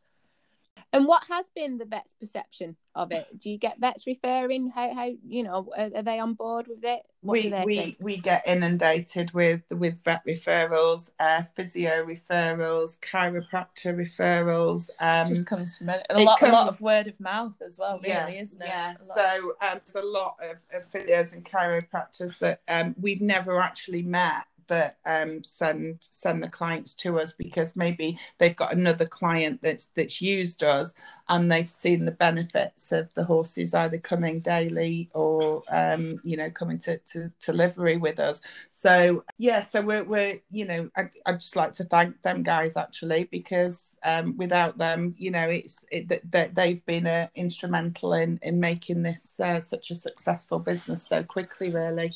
[0.93, 3.27] And what has been the vet's perception of it?
[3.39, 4.69] Do you get vets referring?
[4.69, 7.03] How, how you know, are, are they on board with it?
[7.21, 7.97] What we we think?
[7.99, 14.89] we get inundated with with vet referrals, uh, physio referrals, chiropractor referrals.
[14.99, 17.77] Um, just comes from a, a lot, comes, a lot of word of mouth as
[17.77, 18.67] well, really, yeah, isn't it?
[18.67, 18.95] Yeah.
[19.15, 24.01] So um, there's a lot of, of physios and chiropractors that um, we've never actually
[24.01, 29.59] met that um, send send the clients to us because maybe they've got another client
[29.61, 30.93] that's that's used us
[31.27, 36.49] and they've seen the benefits of the horses either coming daily or um, you know
[36.49, 38.41] coming to, to, to livery with us.
[38.71, 42.77] So yeah, so we're we're you know I I just like to thank them guys
[42.77, 48.39] actually because um, without them you know it's it, that they've been uh, instrumental in
[48.41, 52.15] in making this uh, such a successful business so quickly really.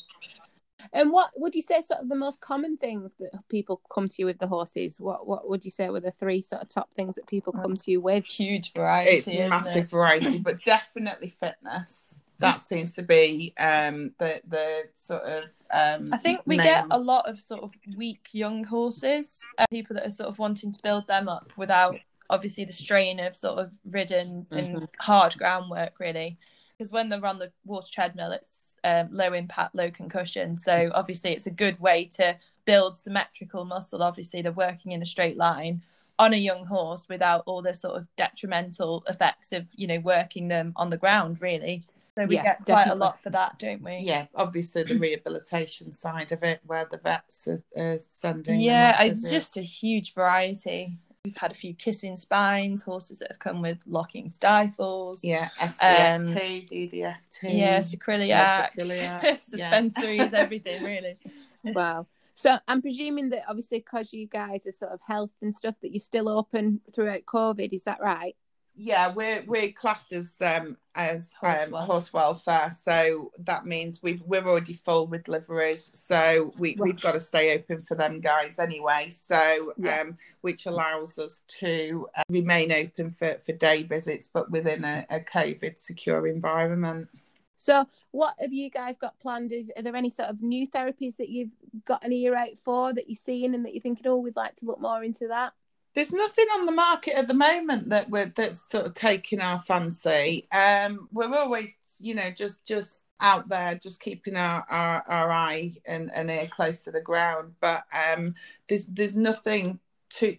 [0.92, 4.16] And what would you say sort of the most common things that people come to
[4.18, 5.00] you with the horses?
[5.00, 7.76] What what would you say were the three sort of top things that people come
[7.76, 8.24] to you with?
[8.24, 9.10] Huge variety.
[9.10, 9.90] It's massive it?
[9.90, 12.22] variety, but definitely fitness.
[12.38, 15.44] That seems to be um, the the sort of.
[15.70, 16.66] Um, I think we main...
[16.66, 20.38] get a lot of sort of weak young horses, uh, people that are sort of
[20.38, 24.76] wanting to build them up without obviously the strain of sort of ridden mm-hmm.
[24.76, 26.36] and hard groundwork really
[26.76, 30.56] because when they're on the water treadmill, it's um, low impact, low concussion.
[30.56, 34.02] So obviously, it's a good way to build symmetrical muscle.
[34.02, 35.82] Obviously, they're working in a straight line
[36.18, 40.48] on a young horse without all the sort of detrimental effects of you know working
[40.48, 41.40] them on the ground.
[41.40, 41.84] Really.
[42.16, 43.00] So we yeah, get quite definitely.
[43.00, 43.98] a lot for that, don't we?
[43.98, 48.60] Yeah, obviously the rehabilitation side of it, where the vets are, are sending.
[48.60, 50.96] Yeah, it's just a huge variety.
[51.26, 55.24] We've had a few kissing spines, horses that have come with locking stifles.
[55.24, 57.58] Yeah, SDFT, um, DDFT.
[57.58, 58.28] Yeah, sacroiliac,
[58.76, 60.38] yeah, suspensories, yeah.
[60.38, 61.18] everything really.
[61.64, 62.06] Wow.
[62.34, 65.90] So I'm presuming that obviously because you guys are sort of health and stuff that
[65.92, 68.36] you're still open throughout COVID, is that right?
[68.76, 71.86] Yeah, we're we're classed as um as horse, um, welfare.
[71.86, 76.80] horse welfare, so that means we've we're already full with liveries, so we right.
[76.80, 79.08] we've got to stay open for them guys anyway.
[79.10, 80.02] So yeah.
[80.02, 85.06] um, which allows us to uh, remain open for for day visits, but within a,
[85.08, 87.08] a COVID secure environment.
[87.56, 89.52] So, what have you guys got planned?
[89.52, 91.50] Is are there any sort of new therapies that you've
[91.86, 94.56] got an ear out for that you're seeing and that you're thinking, oh, we'd like
[94.56, 95.54] to look more into that?
[95.96, 99.58] There's nothing on the market at the moment that we're that's sort of taking our
[99.58, 100.46] fancy.
[100.52, 105.72] Um, we're always, you know, just just out there, just keeping our our, our eye
[105.86, 107.54] and, and ear close to the ground.
[107.60, 108.34] But um,
[108.68, 109.80] there's there's nothing
[110.16, 110.36] to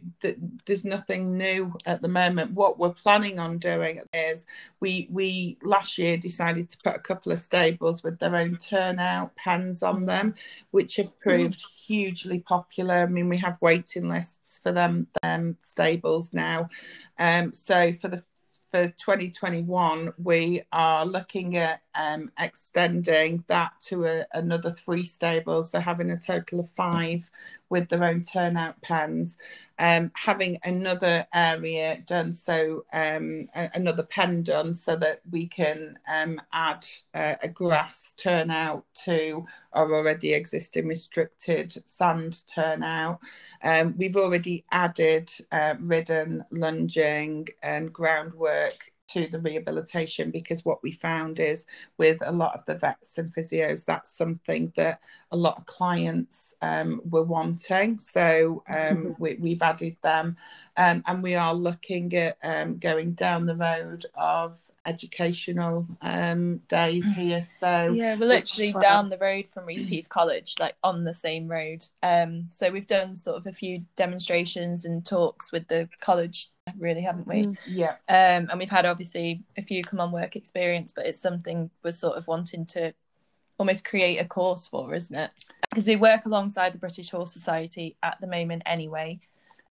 [0.66, 2.52] there's nothing new at the moment.
[2.52, 4.46] What we're planning on doing is
[4.80, 9.36] we we last year decided to put a couple of stables with their own turnout
[9.36, 10.34] pens on them
[10.72, 12.96] which have proved hugely popular.
[12.96, 16.70] I mean we have waiting lists for them them stables now.
[17.20, 18.24] Um so for the
[18.72, 25.80] for 2021, we are looking at um, extending that to a, another three stables, so
[25.80, 27.30] having a total of five
[27.70, 29.38] with their own turnout pens,
[29.80, 35.98] um, having another area done, so um, a, another pen done, so that we can
[36.14, 43.20] um, add uh, a grass turnout to our already existing restricted sand turnout.
[43.64, 50.92] Um, we've already added uh, ridden, lunging, and groundwork to the rehabilitation because what we
[50.92, 51.66] found is
[51.98, 56.56] with a lot of the vets and physios that's something that a lot of clients
[56.62, 57.98] um, were wanting.
[57.98, 60.36] So um, we, have added them.
[60.76, 67.06] Um, and we are looking at um, going down the road of educational um, days
[67.12, 67.44] here.
[67.44, 71.48] So yeah, we're literally which, down the road from Reaseheath College, like on the same
[71.48, 71.86] road.
[72.02, 77.02] Um, so we've done sort of a few demonstrations and talks with the college, really,
[77.02, 77.44] haven't we?
[77.44, 77.92] Mm, yeah.
[78.08, 81.92] Um, and we've had obviously a few come on work experience, but it's something we're
[81.92, 82.94] sort of wanting to
[83.60, 85.32] almost create a course for, isn't it?
[85.70, 89.20] Because we work alongside the British Horse Society at the moment anyway,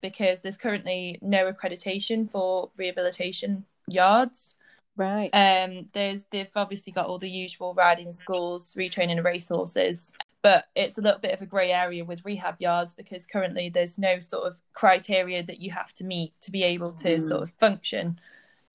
[0.02, 4.56] because there's currently no accreditation for rehabilitation yards.
[4.96, 5.30] Right.
[5.34, 11.02] Um, there's they've obviously got all the usual riding schools, retraining racehorses, but it's a
[11.02, 14.60] little bit of a grey area with rehab yards because currently there's no sort of
[14.74, 17.22] criteria that you have to meet to be able to mm.
[17.22, 18.20] sort of function.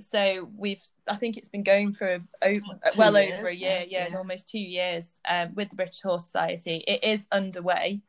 [0.01, 2.61] So we've, I think it's been going for over,
[2.97, 6.25] well years, over a year, yeah, yeah, almost two years um, with the British Horse
[6.25, 6.85] Society.
[6.87, 8.01] It is underway,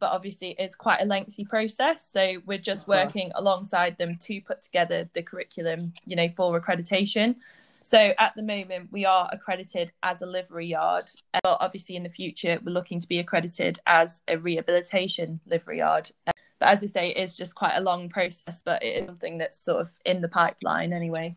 [0.00, 2.10] but obviously it's quite a lengthy process.
[2.10, 7.36] So we're just working alongside them to put together the curriculum, you know, for accreditation.
[7.82, 12.02] So at the moment, we are accredited as a livery yard, uh, but obviously in
[12.02, 16.10] the future, we're looking to be accredited as a rehabilitation livery yard.
[16.26, 19.58] But as we say, it's just quite a long process, but it is something that's
[19.58, 21.36] sort of in the pipeline anyway.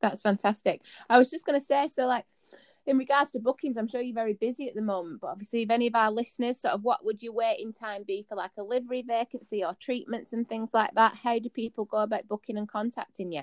[0.00, 0.82] That's fantastic.
[1.10, 2.24] I was just going to say, so like
[2.88, 5.70] in regards to bookings, I'm sure you're very busy at the moment, but obviously, if
[5.70, 8.62] any of our listeners, sort of what would your waiting time be for like a
[8.62, 11.14] livery vacancy or treatments and things like that?
[11.14, 13.42] How do people go about booking and contacting you?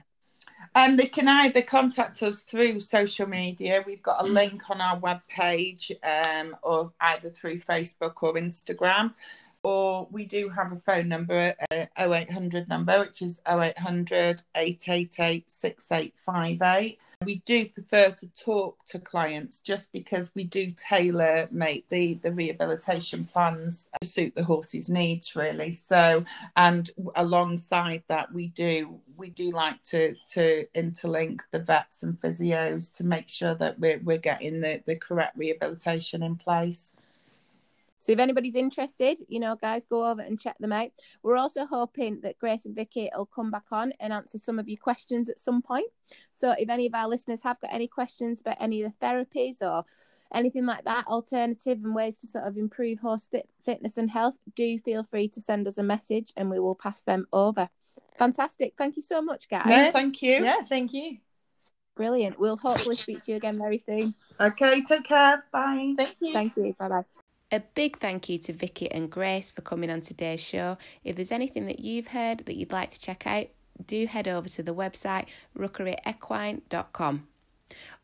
[0.73, 3.83] Um, they can either contact us through social media.
[3.85, 9.13] We've got a link on our webpage, um, or either through Facebook or Instagram
[9.65, 15.49] or we do have a phone number, a uh, 0800 number, which is 0800 888
[15.49, 16.99] 6858.
[17.23, 22.31] We do prefer to talk to clients just because we do tailor make the, the
[22.31, 25.73] rehabilitation plans to suit the horse's needs really.
[25.73, 26.25] So
[26.55, 32.93] and alongside that we do we do like to to interlink the vets and physios
[32.93, 36.95] to make sure that we're we're getting the, the correct rehabilitation in place.
[38.05, 40.89] So if anybody's interested, you know, guys, go over and check them out.
[41.23, 44.69] We're also hoping that Grace and Vicky will come back on and answer some of
[44.69, 45.87] your questions at some point.
[46.31, 49.59] So if any of our listeners have got any questions about any of the therapies
[49.63, 49.85] or
[50.31, 54.35] anything like that, alternative and ways to sort of improve horse fit- fitness and health,
[54.55, 57.69] do feel free to send us a message and we will pass them over.
[58.19, 58.75] Fantastic.
[58.77, 59.63] Thank you so much, guys.
[59.65, 60.43] Yeah, thank you.
[60.43, 61.17] Yeah, thank you.
[61.95, 62.39] Brilliant.
[62.39, 64.13] We'll hopefully speak to you again very soon.
[64.39, 65.43] Okay, take care.
[65.51, 65.95] Bye.
[65.97, 66.33] Thank you.
[66.33, 66.75] Thank you.
[66.77, 67.24] Bye bye.
[67.55, 70.77] A big thank you to Vicky and Grace for coming on today's show.
[71.05, 73.47] If there's anything that you've heard that you'd like to check out,
[73.87, 77.27] do head over to the website rookeryequine.com.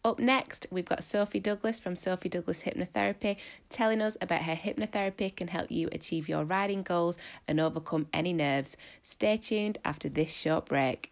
[0.05, 3.35] Up next, we've got Sophie Douglas from Sophie Douglas Hypnotherapy
[3.69, 8.31] telling us about how hypnotherapy can help you achieve your riding goals and overcome any
[8.31, 8.77] nerves.
[9.03, 11.11] Stay tuned after this short break.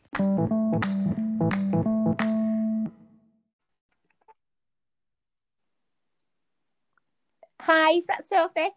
[7.72, 8.72] Hi, is that Sophie?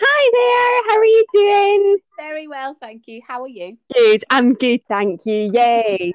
[0.00, 1.98] Hi there, how are you doing?
[2.18, 3.20] Very well, thank you.
[3.24, 3.76] How are you?
[3.94, 5.52] Good, I'm good, thank you.
[5.54, 6.12] Yay.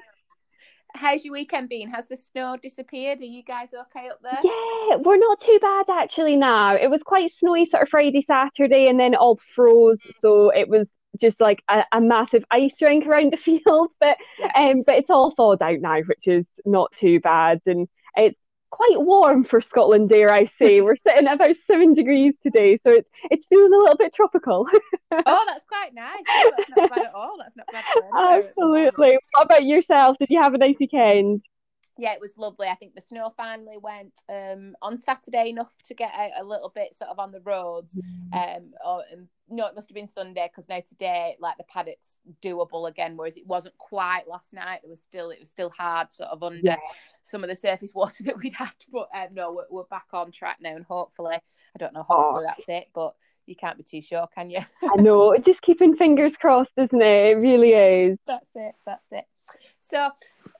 [0.94, 1.88] How's your weekend been?
[1.90, 3.20] Has the snow disappeared?
[3.20, 4.40] Are you guys okay up there?
[4.44, 6.76] Yeah, we're not too bad actually now.
[6.76, 10.06] It was quite snowy sort of Friday, Saturday, and then it all froze.
[10.20, 10.86] So it was
[11.18, 13.88] just like a, a massive ice rink around the field.
[14.00, 14.50] But yeah.
[14.54, 17.62] um, but it's all thawed out now, which is not too bad.
[17.64, 18.38] And it's
[18.70, 20.80] quite warm for Scotland, dare I say.
[20.80, 24.66] We're sitting at about seven degrees today, so it's it's feeling a little bit tropical.
[25.12, 26.22] oh, that's quite nice.
[26.28, 27.36] Oh, that's not bad at all.
[27.38, 27.84] That's not bad.
[27.96, 28.44] At all.
[28.44, 29.18] Absolutely.
[29.32, 30.16] What about yourself?
[30.18, 31.42] Did you have a nice weekend?
[31.98, 32.68] Yeah, it was lovely.
[32.68, 36.70] I think the snow finally went um, on Saturday enough to get out a little
[36.72, 37.96] bit sort of on the roads.
[38.32, 38.56] Mm.
[38.56, 42.18] Um, or, um, no, it must have been Sunday because now today, like the paddock's
[42.40, 44.80] doable again, whereas it wasn't quite last night.
[44.84, 46.76] It was still, it was still hard, sort of under yeah.
[47.24, 48.70] some of the surface water that we'd had.
[48.92, 52.44] But um, no, we're, we're, back on track now, and hopefully, I don't know, hopefully
[52.46, 52.52] oh.
[52.56, 54.60] that's it, but you can't be too sure, can you?
[54.82, 57.30] I know, just keeping fingers crossed, isn't it?
[57.30, 58.18] It really is.
[58.26, 58.74] That's it.
[58.86, 59.24] That's it.
[59.78, 60.10] So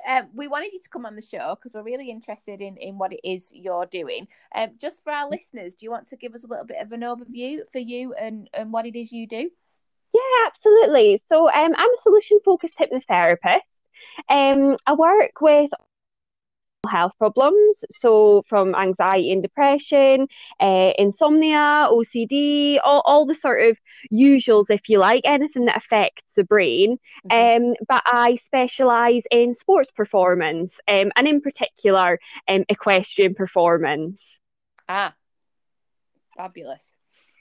[0.06, 2.98] um, we wanted you to come on the show because we're really interested in, in
[2.98, 4.28] what it is you're doing.
[4.54, 6.92] Um, just for our listeners, do you want to give us a little bit of
[6.92, 9.50] an overview for you and, and what it is you do?
[10.14, 11.20] Yeah, absolutely.
[11.26, 13.60] So um, I'm a solution focused hypnotherapist.
[14.28, 15.70] Um, I work with
[16.86, 17.84] health problems.
[17.90, 20.28] So, from anxiety and depression,
[20.60, 23.78] uh, insomnia, OCD, all, all the sort of
[24.12, 26.98] usuals, if you like, anything that affects the brain.
[27.30, 27.68] Mm-hmm.
[27.68, 34.40] Um, but I specialise in sports performance um, and, in particular, um, equestrian performance.
[34.88, 35.14] Ah,
[36.36, 36.92] fabulous.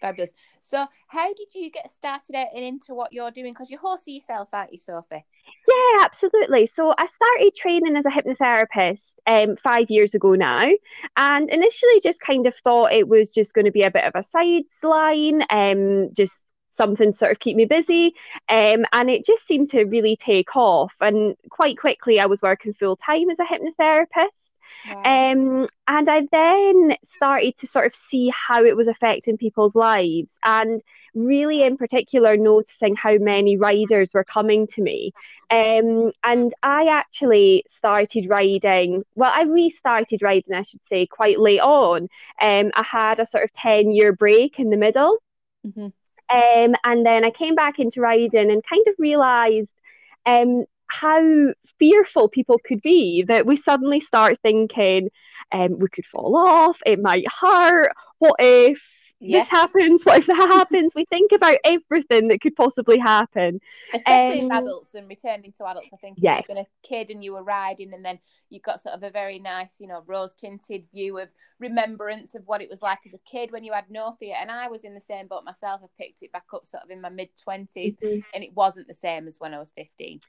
[0.01, 0.33] Fabulous.
[0.67, 3.53] So, how did you get started out and into what you're doing?
[3.53, 5.23] Because you're horsey yourself, aren't you, Sophie?
[5.65, 6.65] Yeah, absolutely.
[6.65, 10.69] So I started training as a hypnotherapist um, five years ago now,
[11.15, 14.11] and initially just kind of thought it was just going to be a bit of
[14.15, 18.13] a sideline, um, just something to sort of keep me busy.
[18.49, 20.93] Um, and it just seemed to really take off.
[20.99, 24.51] And quite quickly, I was working full time as a hypnotherapist.
[24.89, 30.37] Um, and I then started to sort of see how it was affecting people's lives,
[30.43, 30.81] and
[31.13, 35.11] really, in particular, noticing how many riders were coming to me.
[35.49, 41.61] Um, and I actually started riding, well, I restarted riding, I should say, quite late
[41.61, 42.09] on.
[42.41, 45.17] Um, I had a sort of 10 year break in the middle.
[45.65, 45.87] Mm-hmm.
[46.29, 49.79] Um, and then I came back into riding and kind of realised
[50.25, 55.09] um, how fearful people could be that we suddenly start thinking
[55.51, 58.81] um, we could fall off, it might hurt, what if
[59.19, 59.45] yes.
[59.45, 60.93] this happens, what if that happens?
[60.95, 63.59] we think about everything that could possibly happen.
[63.93, 66.39] Especially um, as adults and returning to adults, I think yes.
[66.39, 68.19] you've been a kid and you were riding and then
[68.49, 71.29] you've got sort of a very nice, you know, rose tinted view of
[71.59, 74.35] remembrance of what it was like as a kid when you had no fear.
[74.39, 75.81] And I was in the same boat myself.
[75.83, 78.19] I picked it back up sort of in my mid 20s mm-hmm.
[78.33, 80.21] and it wasn't the same as when I was 15.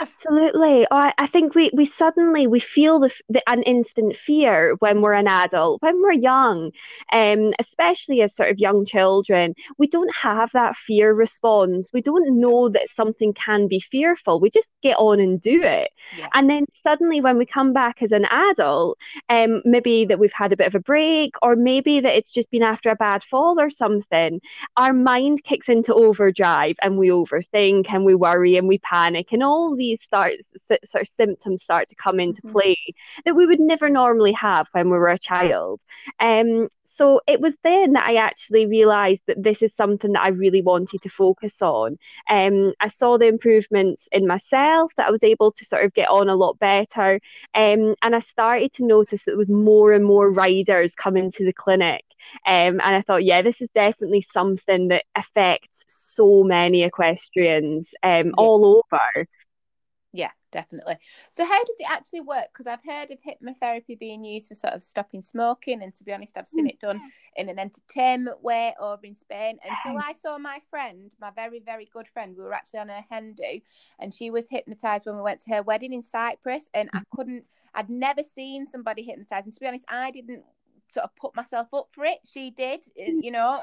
[0.00, 0.86] Absolutely.
[0.90, 5.14] I, I think we, we suddenly we feel the, the, an instant fear when we're
[5.14, 6.72] an adult, when we're young,
[7.12, 9.54] um, especially as sort of young children.
[9.78, 11.90] We don't have that fear response.
[11.92, 14.40] We don't know that something can be fearful.
[14.40, 15.90] We just get on and do it.
[16.16, 16.30] Yes.
[16.34, 18.98] And then suddenly, when we come back as an adult,
[19.28, 22.50] um, maybe that we've had a bit of a break, or maybe that it's just
[22.50, 24.40] been after a bad fall or something,
[24.76, 29.42] our mind kicks into overdrive and we overthink and we worry and we panic and
[29.46, 30.32] all these start,
[30.84, 32.52] sort of symptoms start to come into mm-hmm.
[32.52, 32.76] play
[33.24, 35.80] that we would never normally have when we were a child.
[36.20, 40.28] Um, so it was then that I actually realised that this is something that I
[40.28, 41.98] really wanted to focus on.
[42.30, 46.08] Um, I saw the improvements in myself that I was able to sort of get
[46.08, 47.20] on a lot better,
[47.54, 51.44] um, and I started to notice that there was more and more riders coming to
[51.44, 52.04] the clinic.
[52.46, 58.26] Um, and I thought, yeah, this is definitely something that affects so many equestrians um,
[58.26, 58.32] yeah.
[58.38, 59.26] all over.
[60.56, 60.96] Definitely.
[61.30, 62.46] So, how does it actually work?
[62.50, 66.14] Because I've heard of hypnotherapy being used for sort of stopping smoking, and to be
[66.14, 66.98] honest, I've seen mm, it done
[67.36, 69.58] in an entertainment way over in Spain.
[69.62, 73.04] Until I saw my friend, my very, very good friend, we were actually on a
[73.10, 73.60] hen do,
[73.98, 77.04] and she was hypnotized when we went to her wedding in Cyprus, and I mm.
[77.14, 77.44] couldn't.
[77.74, 80.42] I'd never seen somebody hypnotized, and to be honest, I didn't
[80.90, 82.18] sort of put myself up for it.
[82.24, 83.60] She did, uh, you know,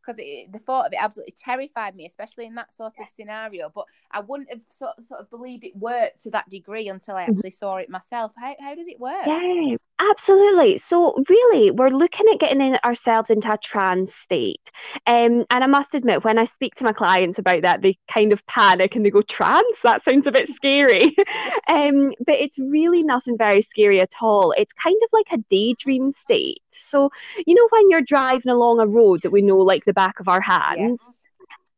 [0.00, 3.70] because um, the thought of it absolutely terrified me, especially in that sort of scenario.
[3.74, 7.16] But I wouldn't have sort of, sort of believed it worked to that degree until
[7.16, 7.32] I mm-hmm.
[7.32, 8.32] actually saw it myself.
[8.36, 9.26] How, how does it work?
[9.26, 10.78] Yeah, absolutely.
[10.78, 14.70] So really, we're looking at getting in ourselves into a trance state.
[15.06, 18.32] Um, and I must admit, when I speak to my clients about that, they kind
[18.32, 19.80] of panic and they go, "Trance?
[19.82, 21.14] That sounds a bit scary."
[21.68, 24.52] um, but it's really nothing very scary at all.
[24.52, 26.62] It's kind of like a daydream state.
[26.72, 27.10] So,
[27.46, 30.28] you know, when you're driving along a road that we know like the back of
[30.28, 31.18] our hands, yes.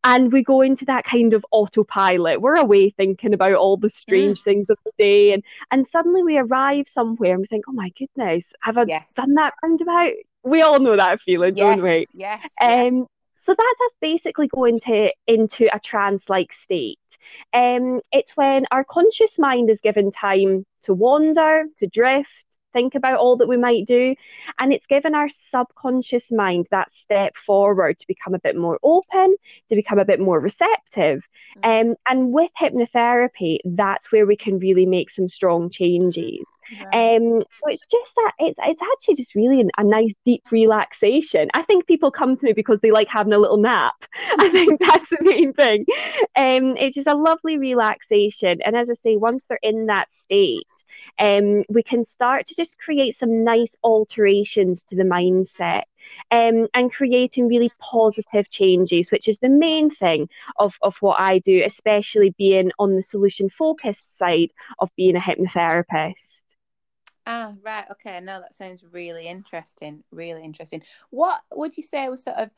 [0.07, 4.41] And we go into that kind of autopilot, we're away thinking about all the strange
[4.41, 4.45] mm.
[4.45, 5.43] things of the day, and
[5.73, 9.15] and suddenly we arrive somewhere and we think, oh my goodness, have I yes.
[9.15, 10.13] done that roundabout?
[10.45, 11.77] We all know that feeling, yes.
[11.77, 12.07] don't we?
[12.15, 12.49] Yes.
[12.61, 16.99] Um, so that's us basically going to into a trance-like state.
[17.53, 22.31] Um, it's when our conscious mind is given time to wander, to drift,
[22.77, 24.15] think about all that we might do.
[24.59, 29.35] And it's given our subconscious mind that step forward to become a bit more open,
[29.71, 31.27] to become a bit more receptive.
[31.59, 31.91] Mm-hmm.
[31.91, 36.45] Um, and with hypnotherapy, that's where we can really make some strong changes.
[36.93, 41.49] Um, so it's just that it's it's actually just really an, a nice deep relaxation.
[41.55, 43.95] I think people come to me because they like having a little nap.
[44.39, 45.87] I think that's the main thing.
[46.35, 50.67] Um, it's just a lovely relaxation, and as I say, once they're in that state,
[51.19, 55.83] um, we can start to just create some nice alterations to the mindset
[56.31, 61.39] um, and creating really positive changes, which is the main thing of, of what I
[61.39, 66.43] do, especially being on the solution focused side of being a hypnotherapist.
[67.29, 67.85] Ah, right.
[67.91, 68.21] Okay.
[68.21, 70.05] No, that sounds really interesting.
[70.13, 70.83] Really interesting.
[71.11, 72.51] What would you say was sort of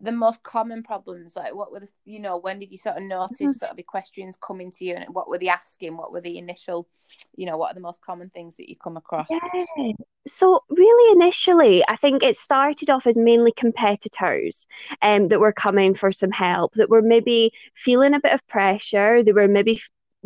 [0.00, 1.36] the most common problems?
[1.36, 3.50] Like, what were the, you know, when did you sort of notice mm-hmm.
[3.50, 5.96] sort of the questions coming to you and what were they asking?
[5.96, 6.88] What were the initial,
[7.36, 9.26] you know, what are the most common things that you come across?
[9.30, 9.92] Yeah.
[10.26, 14.66] So, really, initially, I think it started off as mainly competitors
[15.02, 19.22] um, that were coming for some help, that were maybe feeling a bit of pressure.
[19.22, 19.80] They were maybe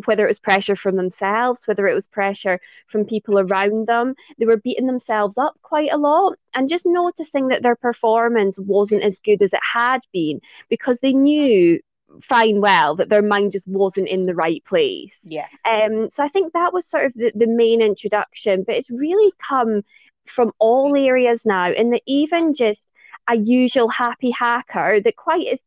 [0.05, 4.13] whether it was pressure from themselves, whether it was pressure from people around them.
[4.37, 9.03] They were beating themselves up quite a lot and just noticing that their performance wasn't
[9.03, 10.39] as good as it had been
[10.69, 11.79] because they knew
[12.21, 15.19] fine well that their mind just wasn't in the right place.
[15.23, 15.47] Yeah.
[15.65, 19.31] Um, so I think that was sort of the, the main introduction, but it's really
[19.45, 19.83] come
[20.25, 22.87] from all areas now, and that even just
[23.29, 25.59] a usual happy hacker that quite is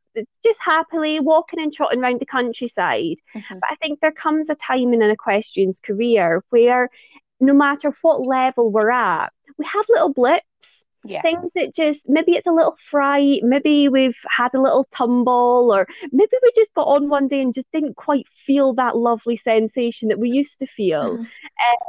[0.45, 3.17] just happily walking and trotting around the countryside.
[3.35, 3.55] Mm-hmm.
[3.61, 6.91] But I think there comes a time in an equestrian's career where
[7.41, 11.23] no matter what level we're at, we have little blips Yeah.
[11.23, 15.87] things that just maybe it's a little fright, maybe we've had a little tumble, or
[16.13, 20.09] maybe we just got on one day and just didn't quite feel that lovely sensation
[20.09, 21.25] that we used to feel.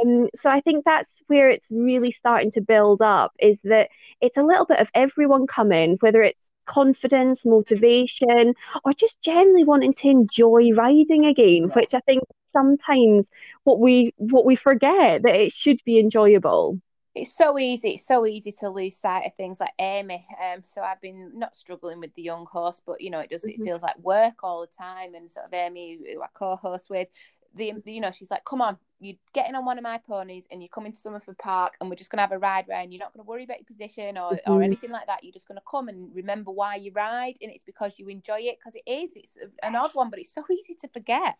[0.01, 3.89] Um, so I think that's where it's really starting to build up is that
[4.22, 8.53] it's a little bit of everyone coming, whether it's confidence, motivation,
[8.84, 11.74] or just generally wanting to enjoy riding again, Yeah.
[11.74, 13.30] which I think sometimes
[13.64, 16.80] what we what we forget that it should be enjoyable.
[17.14, 17.91] It's so easy.
[17.95, 20.26] It's so easy to lose sight of things like Amy.
[20.41, 23.43] Um, so I've been not struggling with the young horse, but you know, it does.
[23.43, 23.51] Mhm.
[23.51, 25.14] It feels like work all the time.
[25.16, 27.09] And sort of Amy, who I co-host with,
[27.56, 30.62] the you know, she's like, "Come on, you're getting on one of my ponies, and
[30.62, 32.93] you're coming to Somerford Park, and we're just gonna have a ride round.
[32.93, 34.64] You're not gonna worry about your position or or Mhm.
[34.64, 35.24] anything like that.
[35.24, 38.58] You're just gonna come and remember why you ride, and it's because you enjoy it.
[38.60, 39.16] Because it is.
[39.16, 41.36] It's an odd one, but it's so easy to forget.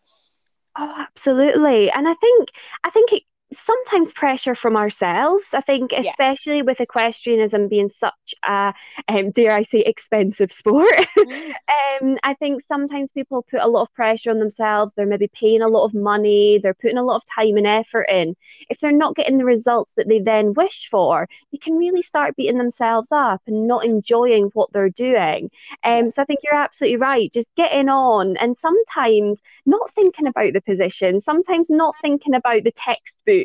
[0.76, 1.90] Oh, absolutely.
[1.90, 2.50] And I think
[2.84, 3.22] I think it
[3.52, 5.54] sometimes pressure from ourselves.
[5.54, 6.16] I think Yes.
[6.16, 8.74] especially with equestrianism being such a
[9.08, 10.88] um, dare I say expensive sport.
[11.18, 11.54] Mm.
[12.02, 14.92] um, I think sometimes people put a lot of pressure on themselves.
[14.96, 18.04] They're maybe paying a lot of money, they're putting a lot of time and effort
[18.10, 18.34] in.
[18.70, 22.36] If they're not getting the results that they then wish for, they can really start
[22.36, 25.50] beating themselves up and not enjoying what they're doing.
[25.84, 27.32] Um, so I think you're absolutely right.
[27.32, 32.72] Just getting on and sometimes not thinking about the position, sometimes not thinking about the
[32.72, 33.41] textbook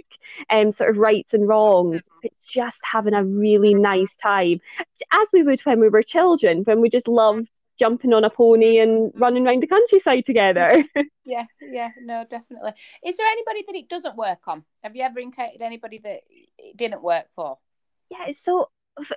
[0.49, 4.61] um, sort of rights and wrongs, but just having a really nice time,
[5.11, 8.79] as we would when we were children, when we just loved jumping on a pony
[8.79, 10.83] and running around the countryside together.
[11.25, 12.71] Yeah, yeah, no, definitely.
[13.05, 14.63] Is there anybody that it doesn't work on?
[14.81, 16.21] Have you ever encountered anybody that
[16.57, 17.57] it didn't work for?
[18.09, 18.67] Yeah, so f-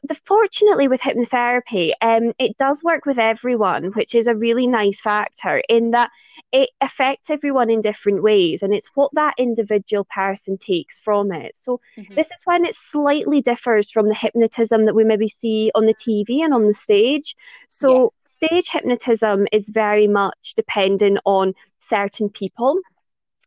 [0.03, 5.01] the fortunately with hypnotherapy, um, it does work with everyone, which is a really nice
[5.01, 6.11] factor in that
[6.53, 11.57] it affects everyone in different ways, and it's what that individual person takes from it.
[11.57, 12.15] So Mhm.
[12.17, 15.95] this is when it slightly differs from the hypnotism that we maybe see on the
[15.95, 17.35] TV and on the stage.
[17.69, 22.81] So stage hypnotism is very much dependent on certain people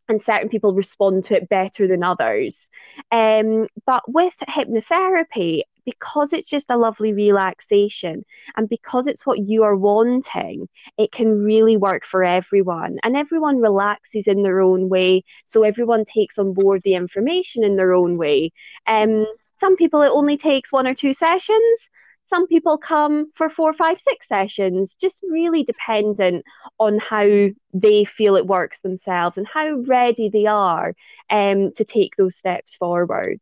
[0.10, 2.68] and certain people respond to it better than others.
[3.12, 8.24] Um, but with hypnotherapy, because it's just a lovely relaxation
[8.56, 10.68] and because it's what you are wanting,
[10.98, 12.98] it can really work for everyone.
[13.04, 15.24] And everyone relaxes in their own way.
[15.46, 18.52] So everyone takes on board the information in their own way.
[18.88, 19.26] Um,
[19.60, 21.90] some people, it only takes one or two sessions.
[22.28, 26.44] Some people come for four, five, six sessions, just really dependent
[26.80, 30.96] on how they feel it works themselves and how ready they are
[31.30, 33.40] um, to take those steps forward.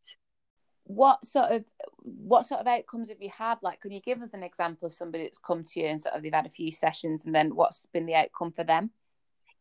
[0.93, 1.63] What sort of
[2.03, 3.59] what sort of outcomes have you had?
[3.61, 6.15] Like, can you give us an example of somebody that's come to you and sort
[6.15, 8.91] of they've had a few sessions and then what's been the outcome for them?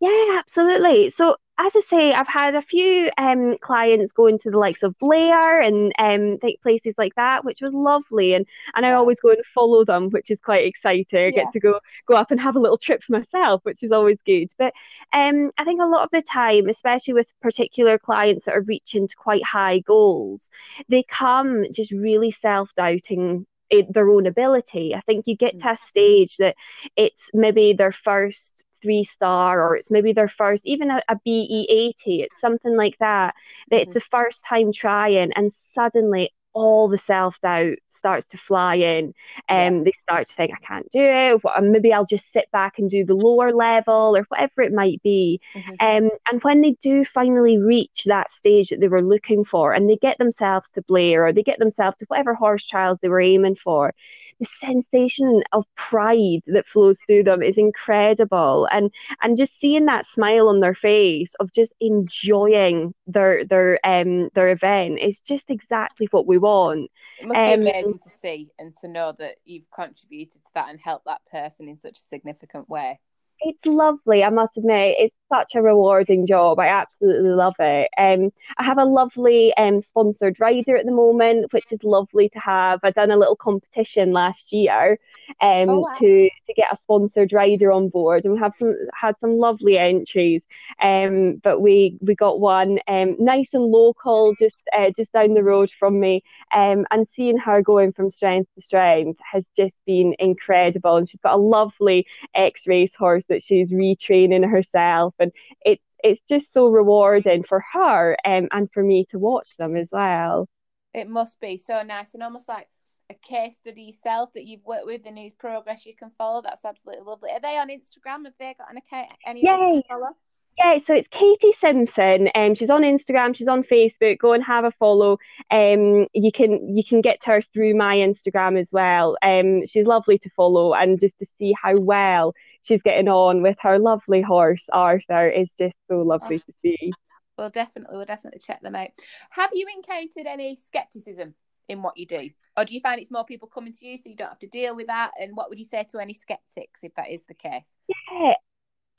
[0.01, 1.11] Yeah, absolutely.
[1.11, 4.99] So, as I say, I've had a few um, clients going to the likes of
[4.99, 8.33] Blair and um, think places like that, which was lovely.
[8.33, 11.27] And and I always go and follow them, which is quite exciting.
[11.27, 11.33] I Yeah.
[11.33, 14.17] get to go go up and have a little trip for myself, which is always
[14.25, 14.49] good.
[14.57, 14.73] But
[15.13, 19.07] um, I think a lot of the time, especially with particular clients that are reaching
[19.07, 20.49] to quite high goals,
[20.89, 23.47] they come just really self doubting
[23.91, 24.95] their own ability.
[24.95, 26.57] I think you get to a stage that
[26.97, 31.95] it's maybe their first three star or it's maybe their first even a, a BE80
[32.25, 33.35] it's something like that
[33.71, 33.99] that it's mm-hmm.
[33.99, 39.13] the first time trying and suddenly all the self-doubt starts to fly in
[39.49, 39.87] and Yeah.
[39.87, 42.91] they start to think I can't do it or maybe I'll just sit back and
[42.91, 45.81] do the lower level or whatever it might be Mhm.
[45.81, 49.89] um, and when they do finally reach that stage that they were looking for and
[49.89, 53.21] they get themselves to Blair or they get themselves to whatever horse trials they were
[53.21, 53.95] aiming for,
[54.39, 58.69] the sensation of pride that flows through them is incredible.
[58.73, 58.93] And
[59.23, 64.49] and just seeing that smile on their face of just enjoying their their um their
[64.51, 66.91] event is just exactly what we want.
[67.19, 70.71] It must Um, be amazing to see and to know that you've contributed to that
[70.71, 72.99] and helped that person in such a significant way.
[73.41, 74.97] It's lovely, I must admit.
[74.99, 76.59] It's such a rewarding job.
[76.59, 77.89] I absolutely love it.
[77.97, 82.39] Um, I have a lovely um, sponsored rider at the moment, which is lovely to
[82.41, 82.81] have.
[82.83, 84.99] I done a little competition last year
[85.41, 85.93] um, oh, wow.
[85.99, 89.79] to to get a sponsored rider on board, and we have some had some lovely
[89.79, 90.43] entries.
[90.83, 95.43] Um, but we we got one um, nice and local, just uh, just down the
[95.43, 96.23] road from me.
[96.55, 100.97] Um, and seeing her going from strength to strength has just been incredible.
[100.97, 105.33] And she's got a lovely ex racehorse that she's retraining herself, and
[105.65, 109.91] it it's just so rewarding for her um, and for me to watch them as
[109.93, 110.49] well.
[110.95, 112.69] It must be so nice and almost like
[113.11, 116.43] a case study yourself that you've worked with and whose progress you can follow.
[116.43, 117.31] That's absolutely lovely.
[117.31, 118.25] Are they on Instagram?
[118.25, 119.09] Have they got an account?
[119.27, 119.43] Any
[119.89, 120.17] follow?
[120.59, 122.29] Yeah, so it's Katie Simpson.
[122.35, 124.19] Um, she's on Instagram, she's on Facebook.
[124.19, 125.19] Go and have a follow.
[125.51, 129.17] Um, you can you can get to her through my Instagram as well.
[129.23, 133.57] Um, she's lovely to follow, and just to see how well she's getting on with
[133.61, 136.39] her lovely horse Arthur is just so lovely oh.
[136.47, 136.93] to see.
[137.39, 138.89] We'll definitely we'll definitely check them out.
[139.31, 141.35] Have you encountered any skepticism
[141.69, 144.11] in what you do, or do you find it's more people coming to you so
[144.11, 145.13] you don't have to deal with that?
[145.19, 147.65] And what would you say to any skeptics if that is the case?
[148.13, 148.35] Yeah,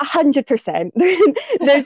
[0.05, 0.93] hundred percent.
[0.95, 1.85] There's there's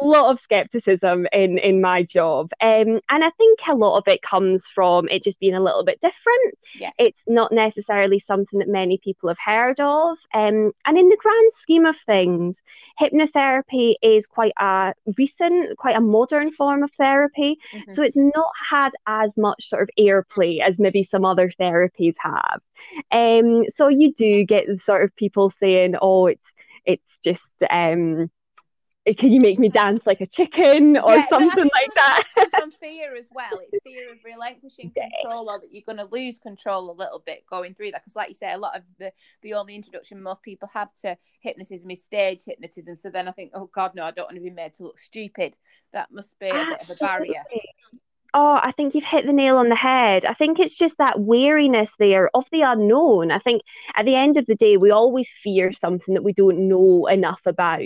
[0.00, 4.08] a lot of skepticism in in my job, um, and I think a lot of
[4.08, 6.58] it comes from it just being a little bit different.
[6.78, 6.90] Yeah.
[6.98, 11.52] It's not necessarily something that many people have heard of, um, and in the grand
[11.52, 12.62] scheme of things,
[13.00, 17.58] hypnotherapy is quite a recent, quite a modern form of therapy.
[17.72, 17.90] Mm-hmm.
[17.90, 22.60] So it's not had as much sort of airplay as maybe some other therapies have.
[23.10, 26.52] Um, so you do get sort of people saying, "Oh, it's."
[26.86, 28.30] It's just um
[29.14, 32.24] can you make me dance like a chicken or yeah, something like that?
[32.58, 33.60] Some fear as well.
[33.62, 37.44] It's fear of relinquishing control or that you're going to lose control a little bit
[37.48, 38.02] going through that.
[38.02, 39.12] Because, like you say, a lot of the
[39.42, 42.96] the only introduction most people have to hypnotism is stage hypnotism.
[42.96, 44.98] So then I think, oh God, no, I don't want to be made to look
[44.98, 45.54] stupid.
[45.92, 46.74] That must be a Absolutely.
[46.74, 47.44] bit of a barrier.
[48.34, 50.24] Oh, I think you've hit the nail on the head.
[50.24, 53.30] I think it's just that wariness there of the unknown.
[53.30, 53.62] I think
[53.94, 57.40] at the end of the day, we always fear something that we don't know enough
[57.46, 57.80] about.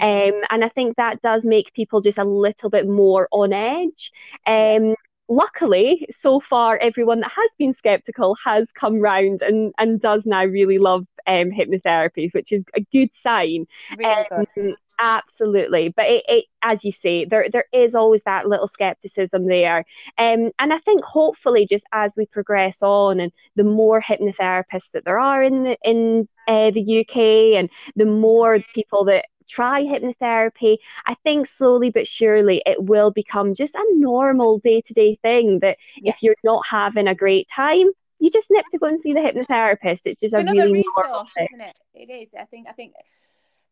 [0.00, 0.34] Mm-hmm.
[0.34, 4.12] Um, and I think that does make people just a little bit more on edge.
[4.46, 4.94] Um,
[5.28, 10.44] luckily, so far, everyone that has been skeptical has come round and, and does now
[10.44, 13.66] really love um, hypnotherapy, which is a good sign.
[13.96, 14.76] Really good.
[15.00, 19.84] Absolutely, but it, it, as you say, there there is always that little skepticism there,
[20.18, 25.04] um, and I think hopefully just as we progress on, and the more hypnotherapists that
[25.04, 30.78] there are in the in uh, the UK, and the more people that try hypnotherapy,
[31.06, 35.60] I think slowly but surely it will become just a normal day to day thing.
[35.60, 36.10] That yeah.
[36.10, 37.86] if you're not having a great time,
[38.18, 40.06] you just nip to go and see the hypnotherapist.
[40.06, 41.76] It's just it's a really resource, isn't it?
[41.94, 42.30] It is.
[42.38, 42.66] I think.
[42.68, 42.94] I think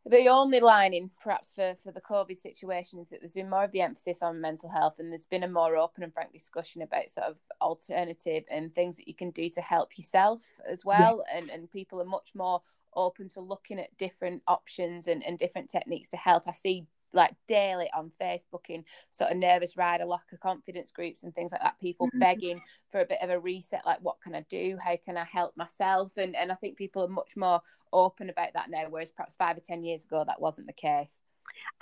[0.09, 3.73] the only lining perhaps for, for the COVID situation is that there's been more of
[3.73, 7.11] the emphasis on mental health and there's been a more open and frank discussion about
[7.11, 11.25] sort of alternative and things that you can do to help yourself as well.
[11.27, 11.39] Yeah.
[11.39, 12.63] And, and people are much more
[12.95, 16.45] open to looking at different options and, and different techniques to help.
[16.47, 16.87] I see
[17.17, 21.63] like daily on Facebook in sort of nervous rider locker confidence groups and things like
[21.63, 21.81] that.
[21.81, 22.21] People mm-hmm.
[22.21, 22.61] begging
[22.91, 24.79] for a bit of a reset, like what can I do?
[24.83, 26.13] How can I help myself?
[26.17, 27.61] And and I think people are much more
[27.93, 31.21] open about that now, whereas perhaps five or ten years ago that wasn't the case.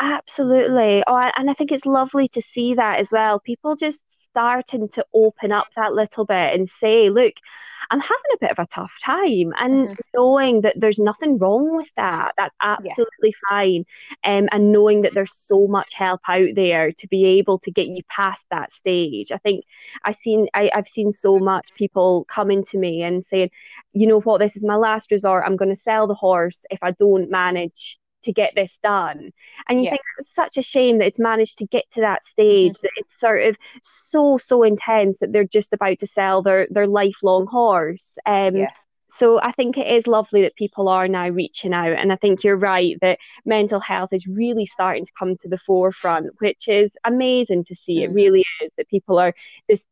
[0.00, 1.04] Absolutely.
[1.06, 3.38] Oh, and I think it's lovely to see that as well.
[3.38, 7.34] People just starting to open up that little bit and say, look,
[7.90, 9.52] I'm having a bit of a tough time.
[9.58, 9.94] And mm-hmm.
[10.14, 13.34] knowing that there's nothing wrong with that, that's absolutely yes.
[13.48, 13.84] fine.
[14.24, 17.86] Um, and knowing that there's so much help out there to be able to get
[17.86, 19.32] you past that stage.
[19.32, 19.64] I think
[20.02, 23.50] I've seen I, I've seen so much people coming to me and saying,
[23.92, 25.44] you know what, this is my last resort.
[25.46, 29.32] I'm going to sell the horse if I don't manage to get this done.
[29.68, 32.72] And you think it's such a shame that it's managed to get to that stage
[32.72, 32.82] mm-hmm.
[32.82, 36.86] that it's sort of so so intense that they're just about to sell their their
[36.86, 38.16] lifelong horse.
[38.26, 38.66] Um.
[39.06, 42.42] So I think it is lovely that people are now reaching out, and I think
[42.42, 46.90] you're right that mental health is really starting to come to the forefront, which is
[47.04, 47.98] amazing to see.
[48.00, 48.10] Mm-hmm.
[48.10, 49.32] It really is that people are
[49.70, 49.84] just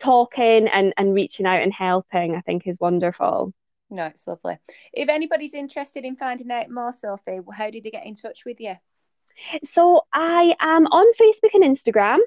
[0.00, 2.34] talking and and reaching out and helping.
[2.34, 3.52] I think is wonderful.
[3.90, 4.58] No, it's lovely.
[4.92, 8.60] If anybody's interested in finding out more, Sophie, how do they get in touch with
[8.60, 8.74] you?
[9.62, 12.18] So I am on Facebook and Instagram.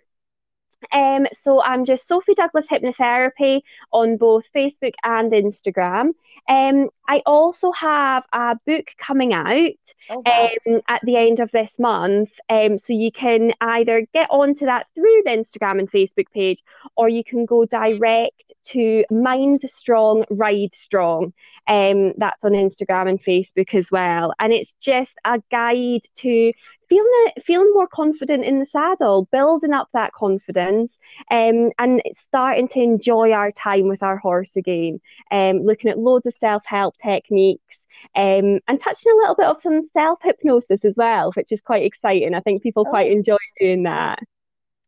[0.91, 6.11] Um, so I'm just Sophie Douglas Hypnotherapy on both Facebook and Instagram.
[6.47, 9.71] Um, I also have a book coming out
[10.09, 10.49] Oh, wow.
[10.67, 12.31] um, at the end of this month.
[12.49, 16.63] Um, so you can either get onto that through the Instagram and Facebook page,
[16.95, 21.33] or you can go direct to Mind Strong, Ride Strong.
[21.67, 24.33] Um, that's on Instagram and Facebook as well.
[24.39, 26.53] And it's just a guide to
[26.89, 30.97] feeling feeling more confident in the saddle, building up that confidence,
[31.31, 34.99] um, and starting to enjoy our time with our horse again.
[35.31, 37.79] Um, looking at loads of self help techniques.
[38.15, 41.83] Um, and touching a little bit of some self hypnosis as well, which is quite
[41.83, 42.33] exciting.
[42.33, 42.89] I think people Oh.
[42.89, 44.19] quite enjoy doing that.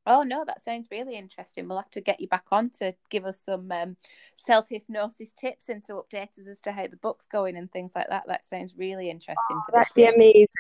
[0.06, 1.68] Oh no, that sounds really interesting.
[1.68, 3.96] We'll have to get you back on to give us some um,
[4.38, 7.92] self hypnosis tips and to update us as to how the book's going and things
[7.96, 8.24] like that.
[8.26, 10.14] That sounds really interesting for That'd be year.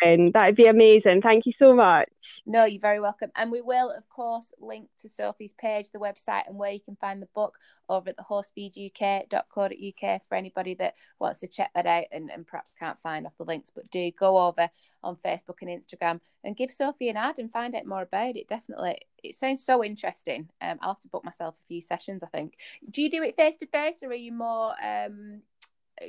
[0.03, 0.31] amazing.
[0.33, 1.21] That'd be amazing.
[1.23, 2.09] Thank you so much.
[2.45, 3.31] No, you're very welcome.
[3.35, 6.97] And we will, of course, link to Sophie's page, the website, and where you can
[6.97, 7.57] find the book
[7.89, 12.73] over at the horsefeeduk.co.uk for anybody that wants to check that out and, and perhaps
[12.73, 13.71] can't find off the links.
[13.73, 14.69] But do go over
[15.03, 18.47] on Facebook and Instagram and give Sophie an ad and find out more about it.
[18.47, 19.01] Definitely.
[19.23, 20.49] It sounds so interesting.
[20.61, 22.57] Um, I'll have to book myself a few sessions, I think.
[22.89, 25.41] Do you do it face to face or are you more um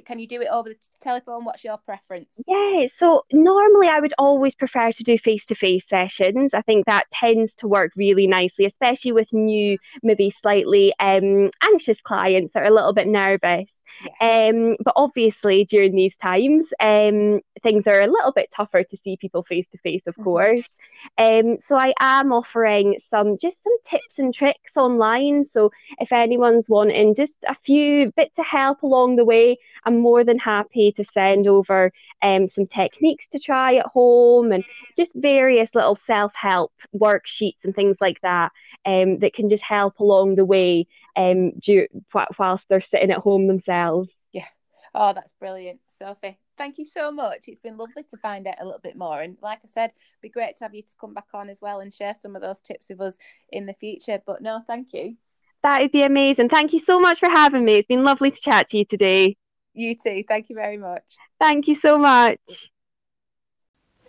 [0.06, 1.44] can you do it over the telephone?
[1.44, 2.28] What's your preference?
[2.46, 6.54] Yeah, so normally I would always prefer to do face to face sessions.
[6.54, 12.00] I think that tends to work really nicely, especially with new, maybe slightly um, anxious
[12.00, 13.78] clients that are a little bit nervous.
[14.20, 19.16] Um, but obviously, during these times, um, things are a little bit tougher to see
[19.16, 20.20] people face to face, of Mhm.
[20.20, 20.76] course.
[21.18, 25.44] Um, so I am offering some just some tips and tricks online.
[25.44, 30.24] So if anyone's wanting just a few bits of help along the way, I'm more
[30.24, 34.64] than happy to send over um, some techniques to try at home and
[34.96, 38.52] just various little self help worksheets and things like that
[38.86, 40.86] um, that can just help along the way
[41.20, 44.14] um, du- wh- whilst they're sitting at home themselves.
[44.32, 44.46] Yeah.
[44.94, 46.38] Oh, that's brilliant, Sophie.
[46.58, 47.44] Thank you so much.
[47.46, 49.20] It's been lovely to find out a little bit more.
[49.20, 51.60] And like I said, it'd be great to have you to come back on as
[51.60, 53.18] well and share some of those tips with us
[53.50, 54.20] in the future.
[54.26, 55.16] But no, thank you.
[55.62, 56.48] That would be amazing.
[56.48, 57.74] Thank you so much for having me.
[57.74, 59.36] It's been lovely to chat to you today.
[59.74, 60.24] You too.
[60.26, 61.04] Thank you very much.
[61.38, 62.38] Thank you so much.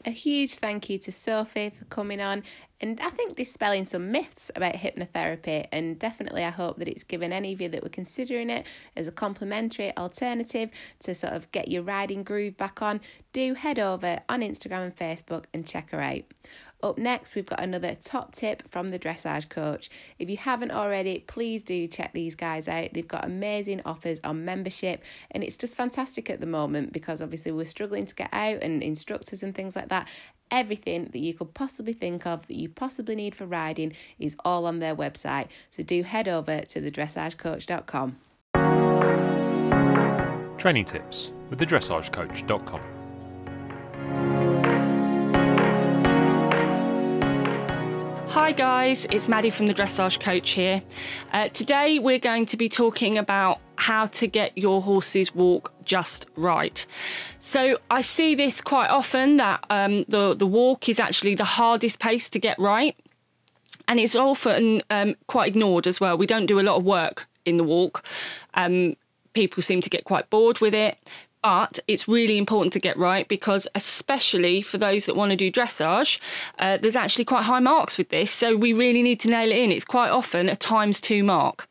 [0.06, 2.43] A huge thank you to Sophie for coming on
[2.82, 5.68] and I think dispelling some myths about hypnotherapy.
[5.72, 8.66] And definitely, I hope that it's given any of you that were considering it
[8.97, 10.72] as a complementary alternative
[11.02, 12.99] to sort of get your riding groove back on.
[13.34, 16.24] Do head over on Instagram and Facebook and check her out.
[16.84, 19.90] Up next, we've got another top tip from the dressage coach.
[20.20, 22.90] If you haven't already, please do check these guys out.
[22.94, 27.52] They've got amazing offers on membership, and it's just fantastic at the moment because obviously
[27.52, 30.08] we're struggling to get out and instructors and things like that.
[30.50, 34.66] Everything that you could possibly think of that you possibly need for riding is all
[34.66, 35.48] on their website.
[35.70, 38.18] So do head over to thedressagecoach.com.
[40.58, 43.01] Training tips with thedressagecoach.com.
[48.32, 50.82] Hi guys, it's Maddie from the Dressage Coach here.
[51.34, 56.28] Uh, today we're going to be talking about how to get your horse's walk just
[56.38, 56.86] right.
[57.40, 62.00] So I see this quite often that um, the the walk is actually the hardest
[62.00, 62.96] pace to get right,
[63.90, 66.18] and it's often um, quite ignored as well.
[66.18, 68.02] We don't do a lot of work in the walk.
[68.54, 68.96] Um,
[69.34, 70.98] people seem to get quite bored with it.
[71.44, 75.52] But it's really important to get right because, especially for those that want to do
[75.52, 76.20] dressage,
[76.60, 78.32] uh, there's actually quite high marks with this.
[78.32, 79.72] So we really need to nail it in.
[79.72, 81.68] It's quite often a times two mark.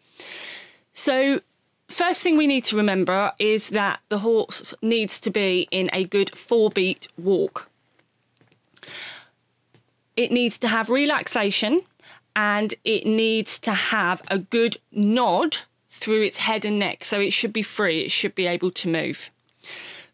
[0.93, 1.41] So,
[1.89, 6.05] first thing we need to remember is that the horse needs to be in a
[6.05, 7.69] good four beat walk.
[10.17, 11.83] It needs to have relaxation
[12.35, 15.59] and it needs to have a good nod
[15.89, 17.05] through its head and neck.
[17.05, 19.31] So it should be free, it should be able to move.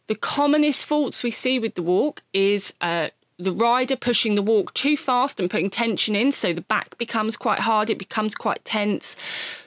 [0.09, 4.73] The commonest faults we see with the walk is uh, the rider pushing the walk
[4.75, 8.65] too fast and putting tension in, so the back becomes quite hard, it becomes quite
[8.65, 9.17] tense.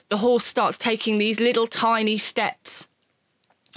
[0.10, 2.88] The horse starts taking these little tiny steps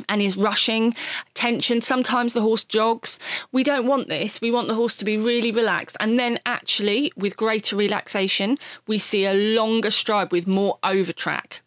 [0.09, 0.95] and is rushing
[1.35, 1.81] tension.
[1.81, 3.19] Sometimes the horse jogs.
[3.51, 4.41] We don't want this.
[4.41, 5.97] We want the horse to be really relaxed.
[6.01, 11.61] And then, actually, with greater relaxation, we see a longer stride with more overtrack.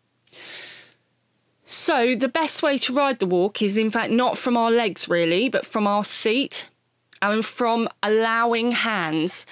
[1.67, 5.09] So, the best way to ride the walk is, in fact, not from our legs
[5.09, 6.69] really, but from our seat
[7.23, 9.47] and from allowing hands,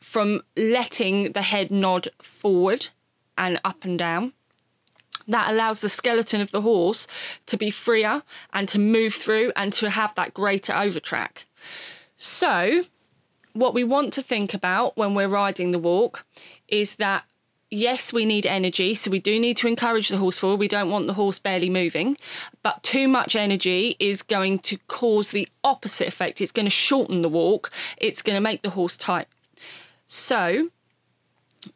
[0.00, 2.88] from letting the head nod forward
[3.38, 4.32] and up and down.
[5.28, 7.06] That allows the skeleton of the horse
[7.46, 11.44] to be freer and to move through and to have that greater overtrack.
[12.16, 12.82] So,
[13.52, 16.24] what we want to think about when we're riding the walk
[16.66, 17.24] is that
[17.72, 20.60] yes, we need energy, so we do need to encourage the horse forward.
[20.60, 22.18] We don't want the horse barely moving,
[22.62, 26.40] but too much energy is going to cause the opposite effect.
[26.40, 29.26] It's going to shorten the walk, it's going to make the horse tight.
[30.06, 30.68] So,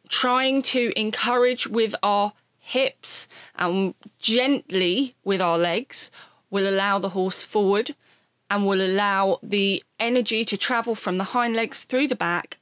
[0.07, 6.11] trying to encourage with our hips and gently with our legs
[6.49, 7.95] will allow the horse forward
[8.51, 12.57] and will allow the energy to travel from the hind legs through the back,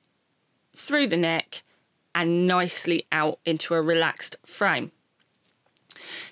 [0.76, 1.64] through the neck,
[2.16, 4.92] and nicely out into a relaxed frame.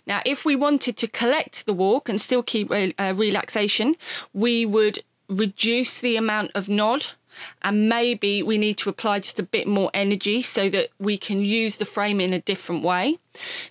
[0.07, 3.95] Now, if we wanted to collect the walk and still keep uh, relaxation,
[4.34, 7.05] we would reduce the amount of nod
[7.61, 11.43] and maybe we need to apply just a bit more energy so that we can
[11.43, 13.17] use the frame in a different way.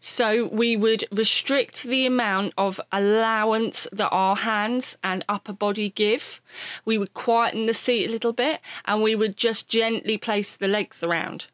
[0.00, 6.40] So we would restrict the amount of allowance that our hands and upper body give.
[6.84, 10.68] We would quieten the seat a little bit and we would just gently place the
[10.68, 11.46] legs around.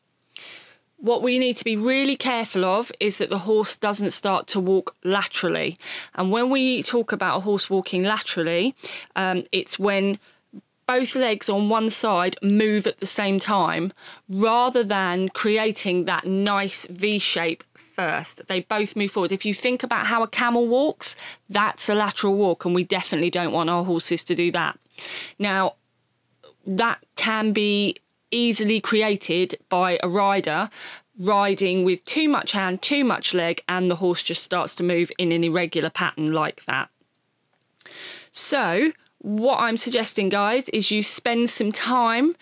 [1.00, 4.60] What we need to be really careful of is that the horse doesn't start to
[4.60, 5.76] walk laterally.
[6.14, 8.74] And when we talk about a horse walking laterally,
[9.14, 10.18] um, it's when
[10.88, 13.92] both legs on one side move at the same time
[14.28, 18.40] rather than creating that nice V shape first.
[18.48, 19.30] They both move forward.
[19.30, 21.14] If you think about how a camel walks,
[21.48, 24.78] that's a lateral walk, and we definitely don't want our horses to do that.
[25.38, 25.74] Now,
[26.66, 27.96] that can be
[28.30, 30.70] easily created by a rider
[31.18, 35.10] riding with too much hand, too much leg, and the horse just starts to move
[35.18, 36.88] in an irregular pattern like that.
[38.30, 42.34] So, what I'm suggesting, guys, is you spend some time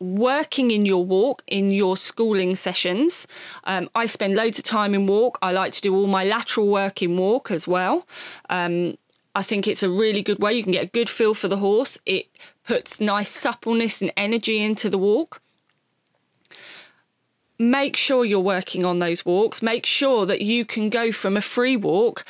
[0.00, 3.26] working in your walk in your schooling sessions.
[3.64, 5.38] Um, I spend loads of time in walk.
[5.40, 8.06] I like to do all my lateral work in walk as well.
[8.50, 8.98] Um,
[9.34, 10.54] I think it's a really good way.
[10.54, 11.98] You can get a good feel for the horse.
[12.06, 12.26] It
[12.66, 15.40] puts nice suppleness and energy into the walk.
[17.58, 19.62] Make sure you're working on those walks.
[19.62, 22.24] Make sure that you can go from a free walk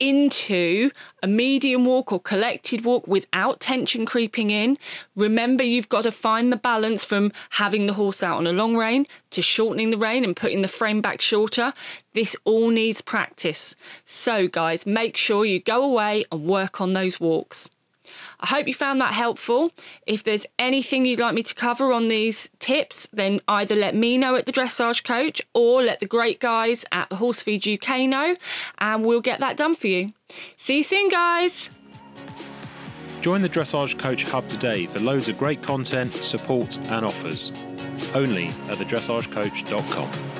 [0.00, 0.90] into
[1.22, 4.76] a medium walk or collected walk without tension creeping in.
[5.14, 8.76] Remember, you've got to find the balance from having the horse out on a long
[8.76, 11.72] rein to shortening the rein and putting the frame back shorter.
[12.12, 13.76] This all needs practice.
[14.04, 17.70] So, guys, make sure you go away and work on those walks.
[18.44, 19.72] I hope you found that helpful.
[20.06, 24.18] If there's anything you'd like me to cover on these tips, then either let me
[24.18, 28.36] know at the Dressage Coach or let the great guys at the Horse UK know,
[28.76, 30.12] and we'll get that done for you.
[30.58, 31.70] See you soon, guys.
[33.22, 37.50] Join the Dressage Coach Hub today for loads of great content, support, and offers.
[38.14, 40.33] Only at thedressagecoach.com.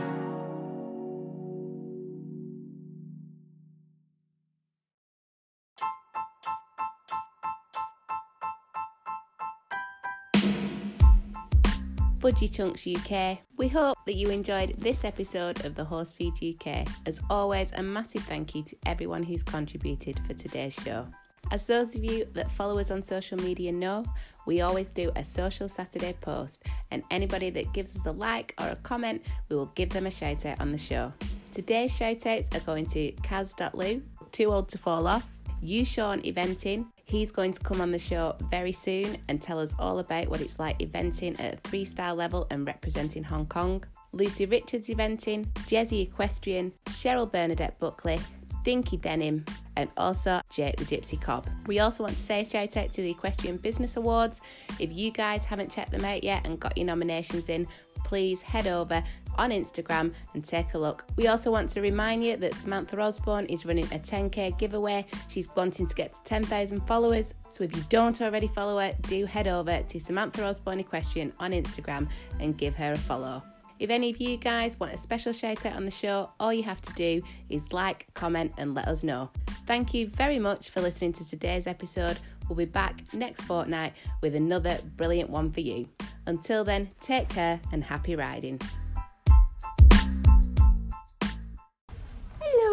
[12.24, 13.36] Fudgy Chunks UK.
[13.58, 16.88] We hope that you enjoyed this episode of the Horse Feed UK.
[17.04, 21.06] As always, a massive thank you to everyone who's contributed for today's show.
[21.50, 24.06] As those of you that follow us on social media know,
[24.46, 28.68] we always do a Social Saturday post, and anybody that gives us a like or
[28.68, 31.12] a comment, we will give them a shout out on the show.
[31.52, 34.00] Today's shout outs are going to Kaz.Lou,
[34.32, 35.28] Too Old to Fall Off,
[35.60, 39.74] You Sean Eventing, He's going to come on the show very soon and tell us
[39.78, 43.84] all about what it's like eventing at a three star level and representing Hong Kong.
[44.12, 48.20] Lucy Richards eventing, Jezzy Equestrian, Cheryl Bernadette Buckley,
[48.62, 49.44] Dinky Denim,
[49.76, 51.48] and also Jake the Gypsy Cob.
[51.66, 54.40] We also want to say a shout out to the Equestrian Business Awards.
[54.78, 57.66] If you guys haven't checked them out yet and got your nominations in,
[58.04, 59.02] please head over
[59.36, 61.04] on Instagram and take a look.
[61.16, 65.06] We also want to remind you that Samantha Osborne is running a 10k giveaway.
[65.28, 67.34] She's wanting to get to 10,000 followers.
[67.50, 71.52] So if you don't already follow her, do head over to Samantha Osborne Equestrian on
[71.52, 72.08] Instagram
[72.40, 73.42] and give her a follow.
[73.80, 76.62] If any of you guys want a special shout out on the show, all you
[76.62, 77.20] have to do
[77.50, 79.30] is like, comment, and let us know.
[79.66, 82.18] Thank you very much for listening to today's episode.
[82.48, 85.86] We'll be back next fortnight with another brilliant one for you.
[86.26, 88.60] Until then, take care and happy riding.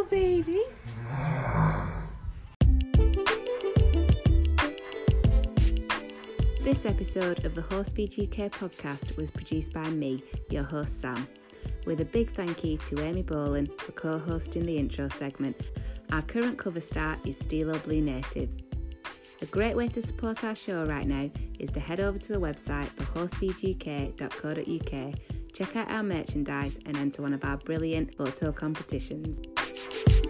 [0.01, 0.61] Hello, baby.
[6.63, 7.61] This episode of the
[7.93, 11.27] Feed UK podcast was produced by me, your host Sam,
[11.85, 15.55] with a big thank you to Amy Boland for co hosting the intro segment.
[16.11, 18.49] Our current cover star is Steelo Blue Native.
[19.43, 21.29] A great way to support our show right now
[21.59, 25.13] is to head over to the website thehorsefeeduk.co.uk,
[25.53, 29.37] check out our merchandise, and enter one of our brilliant photo competitions
[29.89, 30.20] you